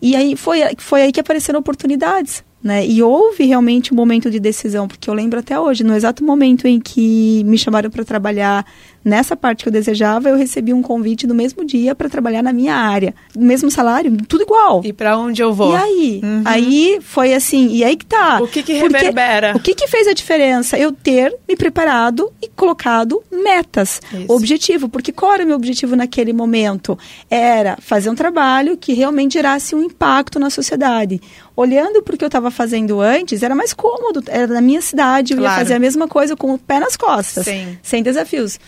E 0.00 0.16
aí 0.16 0.34
foi, 0.36 0.60
foi 0.78 1.02
aí 1.02 1.12
que 1.12 1.20
apareceram 1.20 1.60
oportunidades. 1.60 2.42
Né? 2.62 2.86
E 2.86 3.02
houve 3.02 3.44
realmente 3.44 3.92
um 3.92 3.96
momento 3.96 4.30
de 4.30 4.38
decisão, 4.38 4.86
porque 4.86 5.08
eu 5.08 5.14
lembro 5.14 5.38
até 5.38 5.58
hoje, 5.58 5.82
no 5.82 5.94
exato 5.94 6.22
momento 6.22 6.68
em 6.68 6.78
que 6.78 7.42
me 7.44 7.56
chamaram 7.56 7.88
para 7.88 8.04
trabalhar 8.04 8.66
nessa 9.04 9.34
parte 9.36 9.62
que 9.62 9.68
eu 9.68 9.72
desejava, 9.72 10.28
eu 10.28 10.36
recebi 10.36 10.72
um 10.72 10.82
convite 10.82 11.26
no 11.26 11.34
mesmo 11.34 11.64
dia 11.64 11.94
para 11.94 12.08
trabalhar 12.08 12.42
na 12.42 12.52
minha 12.52 12.74
área. 12.74 13.14
Mesmo 13.36 13.70
salário, 13.70 14.16
tudo 14.28 14.42
igual. 14.42 14.82
E 14.84 14.92
para 14.92 15.16
onde 15.18 15.42
eu 15.42 15.52
vou? 15.52 15.72
E 15.72 15.76
aí? 15.76 16.20
Uhum. 16.22 16.42
Aí 16.44 16.98
foi 17.00 17.32
assim, 17.34 17.68
e 17.68 17.82
aí 17.84 17.96
que 17.96 18.06
tá. 18.06 18.40
O 18.42 18.46
que 18.48 18.62
que 18.62 18.78
Porque 18.80 18.96
reverbera? 18.96 19.56
O 19.56 19.60
que 19.60 19.74
que 19.74 19.88
fez 19.88 20.06
a 20.06 20.12
diferença? 20.12 20.78
Eu 20.78 20.92
ter 20.92 21.34
me 21.48 21.56
preparado 21.56 22.30
e 22.42 22.48
colocado 22.48 23.22
metas, 23.30 24.00
Isso. 24.12 24.32
objetivo. 24.32 24.88
Porque 24.88 25.12
qual 25.12 25.32
era 25.34 25.44
o 25.44 25.46
meu 25.46 25.56
objetivo 25.56 25.96
naquele 25.96 26.32
momento? 26.32 26.98
Era 27.30 27.76
fazer 27.80 28.10
um 28.10 28.14
trabalho 28.14 28.76
que 28.76 28.92
realmente 28.92 29.34
gerasse 29.34 29.74
um 29.74 29.82
impacto 29.82 30.38
na 30.38 30.50
sociedade. 30.50 31.20
Olhando 31.56 32.02
para 32.02 32.14
o 32.14 32.18
que 32.18 32.24
eu 32.24 32.28
estava 32.28 32.50
fazendo 32.50 33.00
antes, 33.00 33.42
era 33.42 33.54
mais 33.54 33.72
cômodo, 33.72 34.22
era 34.28 34.46
na 34.46 34.60
minha 34.60 34.80
cidade, 34.80 35.32
eu 35.32 35.38
ia 35.38 35.44
Claro. 35.44 35.58
fazer 35.60 35.74
a 35.74 35.78
mesma 35.78 36.06
coisa 36.08 36.36
com 36.36 36.54
o 36.54 36.58
pé 36.58 36.78
nas 36.80 36.96
costas, 36.96 37.44
Sim. 37.44 37.78
sem 37.82 38.02
desafios 38.02 38.58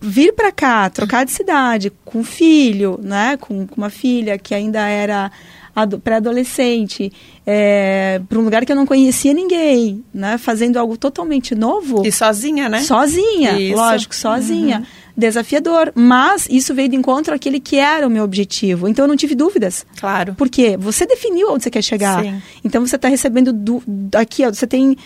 vir 0.00 0.32
para 0.32 0.52
cá, 0.52 0.88
trocar 0.90 1.24
de 1.24 1.32
cidade, 1.32 1.90
com 2.04 2.22
filho, 2.22 2.98
né, 3.02 3.36
com, 3.40 3.66
com 3.66 3.76
uma 3.76 3.90
filha 3.90 4.38
que 4.38 4.54
ainda 4.54 4.80
era 4.86 5.30
ado- 5.74 5.98
pré-adolescente, 5.98 7.12
é, 7.46 8.20
para 8.28 8.38
um 8.38 8.42
lugar 8.42 8.64
que 8.64 8.72
eu 8.72 8.76
não 8.76 8.86
conhecia 8.86 9.32
ninguém, 9.32 10.04
né, 10.12 10.38
fazendo 10.38 10.78
algo 10.78 10.96
totalmente 10.96 11.54
novo, 11.54 12.06
E 12.06 12.12
sozinha, 12.12 12.68
né? 12.68 12.80
sozinha, 12.82 13.58
Isso. 13.58 13.76
lógico, 13.76 14.14
sozinha, 14.14 14.84
desafiador, 15.16 15.92
mas 15.94 16.46
isso 16.50 16.74
veio 16.74 16.88
de 16.90 16.96
encontro 16.96 17.34
àquele 17.34 17.58
que 17.58 17.76
era 17.76 18.06
o 18.06 18.10
meu 18.10 18.22
objetivo, 18.24 18.86
então 18.88 19.04
eu 19.04 19.08
não 19.08 19.16
tive 19.16 19.34
dúvidas. 19.34 19.86
Claro. 19.98 20.34
Porque 20.36 20.76
você 20.76 21.06
definiu 21.06 21.52
onde 21.52 21.64
você 21.64 21.70
quer 21.70 21.82
chegar. 21.82 22.22
Sim. 22.22 22.40
Então 22.64 22.86
você 22.86 22.96
está 22.96 23.08
recebendo 23.08 23.52
du- 23.52 23.82
aqui, 24.14 24.44
ó, 24.46 24.52
você 24.52 24.66
tem 24.66 24.96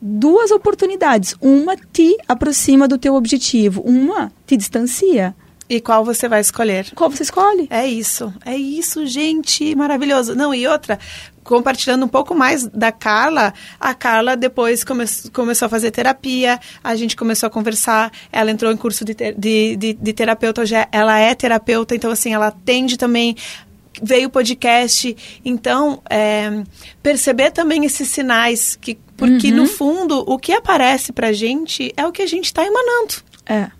duas 0.00 0.50
oportunidades. 0.50 1.34
Uma 1.40 1.76
te 1.76 2.16
aproxima 2.26 2.86
do 2.88 2.98
teu 2.98 3.14
objetivo, 3.14 3.82
uma 3.82 4.32
te 4.46 4.56
distancia. 4.56 5.34
E 5.70 5.80
qual 5.82 6.02
você 6.02 6.26
vai 6.28 6.40
escolher? 6.40 6.90
Qual 6.94 7.10
você 7.10 7.22
escolhe? 7.22 7.66
É 7.68 7.86
isso, 7.86 8.32
é 8.44 8.56
isso, 8.56 9.06
gente, 9.06 9.74
maravilhoso. 9.76 10.34
Não, 10.34 10.54
e 10.54 10.66
outra, 10.66 10.98
compartilhando 11.44 12.06
um 12.06 12.08
pouco 12.08 12.34
mais 12.34 12.66
da 12.66 12.90
Carla, 12.90 13.52
a 13.78 13.92
Carla 13.92 14.34
depois 14.34 14.82
come 14.82 15.04
começou 15.30 15.66
a 15.66 15.68
fazer 15.68 15.90
terapia, 15.90 16.58
a 16.82 16.96
gente 16.96 17.14
começou 17.14 17.48
a 17.48 17.50
conversar, 17.50 18.10
ela 18.32 18.50
entrou 18.50 18.72
em 18.72 18.78
curso 18.78 19.04
de, 19.04 19.14
ter 19.14 19.34
de, 19.34 19.76
de, 19.76 19.92
de 19.92 20.12
terapeuta, 20.14 20.62
hoje 20.62 20.74
é- 20.74 20.88
ela 20.90 21.18
é 21.18 21.34
terapeuta, 21.34 21.94
então 21.94 22.10
assim, 22.10 22.32
ela 22.32 22.46
atende 22.46 22.96
também 22.96 23.36
veio 24.02 24.28
o 24.28 24.30
podcast, 24.30 25.16
então 25.44 26.02
é, 26.08 26.62
perceber 27.02 27.50
também 27.50 27.84
esses 27.84 28.08
sinais 28.08 28.76
que 28.76 28.98
porque 29.16 29.50
no 29.50 29.66
fundo 29.66 30.22
o 30.28 30.38
que 30.38 30.52
aparece 30.52 31.12
pra 31.12 31.32
gente 31.32 31.92
é 31.96 32.06
o 32.06 32.12
que 32.12 32.22
a 32.22 32.26
gente 32.26 32.44
está 32.44 32.64
emanando. 32.64 33.14
É. 33.44 33.77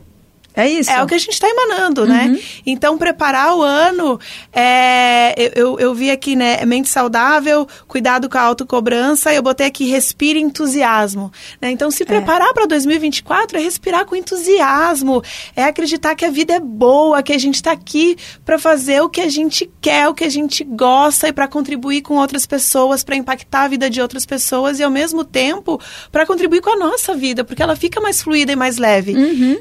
É 0.58 0.68
isso. 0.68 0.90
É 0.90 1.00
o 1.00 1.06
que 1.06 1.14
a 1.14 1.18
gente 1.18 1.34
está 1.34 1.48
emanando, 1.48 2.04
né? 2.04 2.26
Uhum. 2.26 2.40
Então, 2.66 2.98
preparar 2.98 3.54
o 3.54 3.62
ano, 3.62 4.18
é, 4.52 5.32
eu, 5.36 5.52
eu, 5.54 5.78
eu 5.78 5.94
vi 5.94 6.10
aqui, 6.10 6.34
né? 6.34 6.64
Mente 6.66 6.88
saudável, 6.88 7.64
cuidado 7.86 8.28
com 8.28 8.36
a 8.36 8.40
autocobrança, 8.40 9.32
eu 9.32 9.40
botei 9.40 9.68
aqui 9.68 9.84
respire 9.88 10.40
entusiasmo. 10.40 11.30
Né? 11.62 11.70
Então, 11.70 11.92
se 11.92 12.04
preparar 12.04 12.52
para 12.52 12.66
2024 12.66 13.56
é 13.56 13.60
respirar 13.60 14.04
com 14.04 14.16
entusiasmo, 14.16 15.22
é 15.54 15.62
acreditar 15.62 16.16
que 16.16 16.24
a 16.24 16.30
vida 16.30 16.54
é 16.54 16.60
boa, 16.60 17.22
que 17.22 17.32
a 17.32 17.38
gente 17.38 17.54
está 17.54 17.70
aqui 17.70 18.16
para 18.44 18.58
fazer 18.58 19.00
o 19.00 19.08
que 19.08 19.20
a 19.20 19.28
gente 19.28 19.70
quer, 19.80 20.08
o 20.08 20.14
que 20.14 20.24
a 20.24 20.28
gente 20.28 20.64
gosta 20.64 21.28
e 21.28 21.32
para 21.32 21.46
contribuir 21.46 22.02
com 22.02 22.14
outras 22.16 22.46
pessoas, 22.46 23.04
para 23.04 23.14
impactar 23.14 23.62
a 23.62 23.68
vida 23.68 23.88
de 23.88 24.00
outras 24.00 24.26
pessoas 24.26 24.80
e, 24.80 24.82
ao 24.82 24.90
mesmo 24.90 25.22
tempo, 25.22 25.80
para 26.10 26.26
contribuir 26.26 26.62
com 26.62 26.70
a 26.70 26.76
nossa 26.76 27.14
vida, 27.14 27.44
porque 27.44 27.62
ela 27.62 27.76
fica 27.76 28.00
mais 28.00 28.20
fluida 28.20 28.50
e 28.50 28.56
mais 28.56 28.76
leve. 28.76 29.12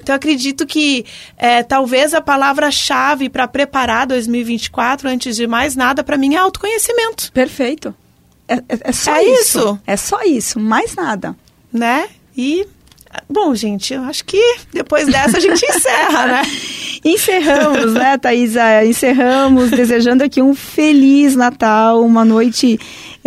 Então, 0.01 0.13
eu 0.13 0.15
acredito 0.15 0.65
que 0.65 0.86
é, 1.37 1.63
talvez 1.63 2.13
a 2.13 2.21
palavra-chave 2.21 3.29
para 3.29 3.47
preparar 3.47 4.05
2024, 4.07 5.09
antes 5.09 5.35
de 5.35 5.47
mais 5.47 5.75
nada, 5.75 6.03
para 6.03 6.17
mim 6.17 6.35
é 6.35 6.37
autoconhecimento, 6.37 7.31
Perfeito. 7.31 7.93
É, 8.47 8.55
é- 8.55 8.63
é 8.85 8.91
só 8.91 9.15
É 9.15 9.23
isso. 9.23 9.59
isso. 9.59 9.79
É 9.85 9.97
só 9.97 10.21
isso, 10.23 10.59
mais 10.59 10.95
nada. 10.95 11.35
né? 11.73 12.07
E, 12.35 12.65
bom, 13.29 13.53
gente, 13.53 13.93
eu 13.93 14.03
acho 14.03 14.23
que 14.23 14.41
depois 14.73 15.05
dessa 15.07 15.37
a 15.37 15.39
gente 15.39 15.63
encerra, 15.67 16.25
né? 16.27 16.41
Encerramos, 17.03 17.93
né, 17.93 18.17
Thaisa? 18.17 18.85
Encerramos 18.85 19.69
desejando 19.71 20.23
aqui 20.23 20.41
um 20.41 20.53
feliz 20.55 21.35
Natal, 21.35 22.01
uma 22.03 22.23
noite 22.25 22.79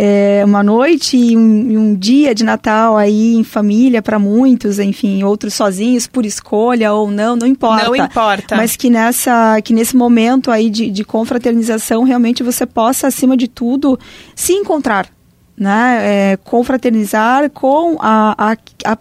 é, 0.03 0.41
uma 0.43 0.63
noite 0.63 1.15
e 1.15 1.37
um, 1.37 1.79
um, 1.79 1.93
dia 1.93 2.33
de 2.33 2.43
Natal 2.43 2.97
aí 2.97 3.35
em 3.35 3.43
família 3.43 4.01
para 4.01 4.17
muitos, 4.17 4.79
enfim, 4.79 5.21
outros 5.21 5.53
sozinhos 5.53 6.07
por 6.07 6.25
escolha 6.25 6.91
ou 6.91 7.11
não, 7.11 7.35
não 7.35 7.45
importa. 7.45 7.85
Não 7.85 7.95
importa. 7.95 8.55
Mas 8.55 8.75
que 8.75 8.89
nessa, 8.89 9.61
que 9.61 9.71
nesse 9.71 9.95
momento 9.95 10.49
aí 10.49 10.71
de, 10.71 10.89
de 10.89 11.03
confraternização 11.03 12.01
realmente 12.01 12.41
você 12.41 12.65
possa 12.65 13.05
acima 13.05 13.37
de 13.37 13.47
tudo 13.47 13.99
se 14.33 14.53
encontrar, 14.53 15.07
né? 15.55 16.31
É, 16.31 16.37
confraternizar 16.37 17.51
com 17.51 17.97
a, 17.99 18.53
a, 18.53 18.57
a 18.91 18.97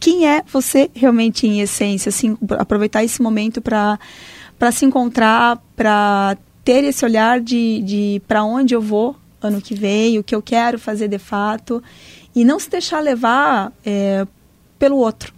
quem 0.00 0.26
é 0.26 0.42
você 0.52 0.90
realmente 0.92 1.46
em 1.46 1.60
essência, 1.60 2.08
assim, 2.08 2.36
aproveitar 2.58 3.04
esse 3.04 3.22
momento 3.22 3.62
para 3.62 3.96
para 4.58 4.72
se 4.72 4.84
encontrar, 4.84 5.62
para 5.76 6.36
ter 6.64 6.82
esse 6.82 7.04
olhar 7.04 7.40
de, 7.40 7.80
de 7.82 8.22
para 8.26 8.42
onde 8.42 8.74
eu 8.74 8.80
vou 8.80 9.21
ano 9.42 9.60
que 9.60 9.74
vem, 9.74 10.18
o 10.18 10.24
que 10.24 10.34
eu 10.34 10.42
quero 10.42 10.78
fazer 10.78 11.08
de 11.08 11.18
fato, 11.18 11.82
e 12.34 12.44
não 12.44 12.58
se 12.58 12.70
deixar 12.70 13.00
levar 13.00 13.72
é, 13.84 14.26
pelo 14.78 14.96
outro. 14.96 15.32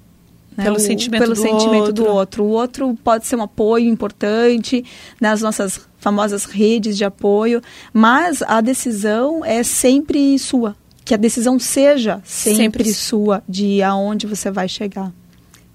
Né? 0.57 0.65
Pelo, 0.65 0.77
o, 0.77 0.81
sentimento, 0.81 1.21
pelo 1.21 1.35
do, 1.35 1.41
sentimento 1.41 1.87
outro. 1.87 1.93
do 1.93 2.07
outro. 2.07 2.45
O 2.45 2.49
outro 2.49 2.99
pode 3.03 3.27
ser 3.27 3.37
um 3.37 3.43
apoio 3.43 3.89
importante 3.89 4.85
nas 5.21 5.43
nossas 5.43 5.81
famosas 5.99 6.45
redes 6.45 6.97
de 6.97 7.05
apoio, 7.05 7.61
mas 7.93 8.43
a 8.43 8.61
decisão 8.61 9.45
é 9.45 9.63
sempre 9.63 10.39
sua. 10.39 10.77
Que 11.05 11.13
a 11.13 11.19
decisão 11.19 11.59
seja 11.59 12.23
sempre, 12.25 12.85
sempre. 12.85 12.95
sua 12.95 13.43
de 13.49 13.83
aonde 13.83 14.27
você 14.27 14.51
vai 14.51 14.69
chegar. 14.69 15.13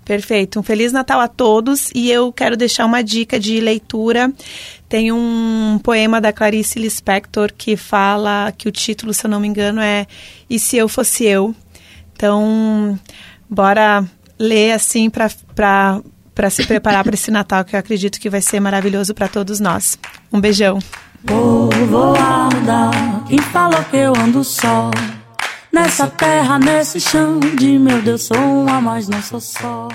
Perfeito. 0.09 0.59
Um 0.59 0.63
Feliz 0.63 0.91
Natal 0.91 1.21
a 1.21 1.27
todos 1.27 1.91
e 1.93 2.09
eu 2.09 2.33
quero 2.33 2.57
deixar 2.57 2.87
uma 2.87 3.03
dica 3.03 3.39
de 3.39 3.59
leitura. 3.59 4.33
Tem 4.89 5.11
um 5.11 5.79
poema 5.83 6.19
da 6.19 6.33
Clarice 6.33 6.79
Lispector 6.79 7.53
que 7.55 7.77
fala 7.77 8.51
que 8.57 8.67
o 8.67 8.71
título, 8.71 9.13
se 9.13 9.27
eu 9.27 9.29
não 9.29 9.39
me 9.39 9.47
engano, 9.47 9.79
é 9.79 10.07
E 10.49 10.57
se 10.57 10.77
eu 10.77 10.89
fosse 10.89 11.25
eu? 11.25 11.53
Então, 12.15 12.99
bora 13.47 14.03
ler 14.39 14.71
assim 14.71 15.11
para 15.11 15.29
para 15.53 16.49
se 16.49 16.65
preparar 16.65 17.03
para 17.03 17.13
esse 17.13 17.29
Natal 17.29 17.63
que 17.63 17.75
eu 17.75 17.79
acredito 17.79 18.19
que 18.19 18.31
vai 18.31 18.41
ser 18.41 18.59
maravilhoso 18.59 19.13
para 19.13 19.27
todos 19.27 19.59
nós. 19.59 19.95
Um 20.33 20.41
beijão. 20.41 20.79
Vou 21.23 21.69
andar, 22.17 23.25
que 23.91 23.97
eu 23.97 24.13
ando 24.17 24.43
só? 24.43 24.89
Nessa 25.71 26.07
terra, 26.07 26.57
nesse 26.57 26.99
chão 26.99 27.39
de 27.39 27.77
meu 27.77 28.01
Deus, 28.01 28.23
sou 28.23 28.37
uma, 28.37 28.81
mas 28.81 29.07
não 29.07 29.21
sou 29.21 29.39
só. 29.39 29.87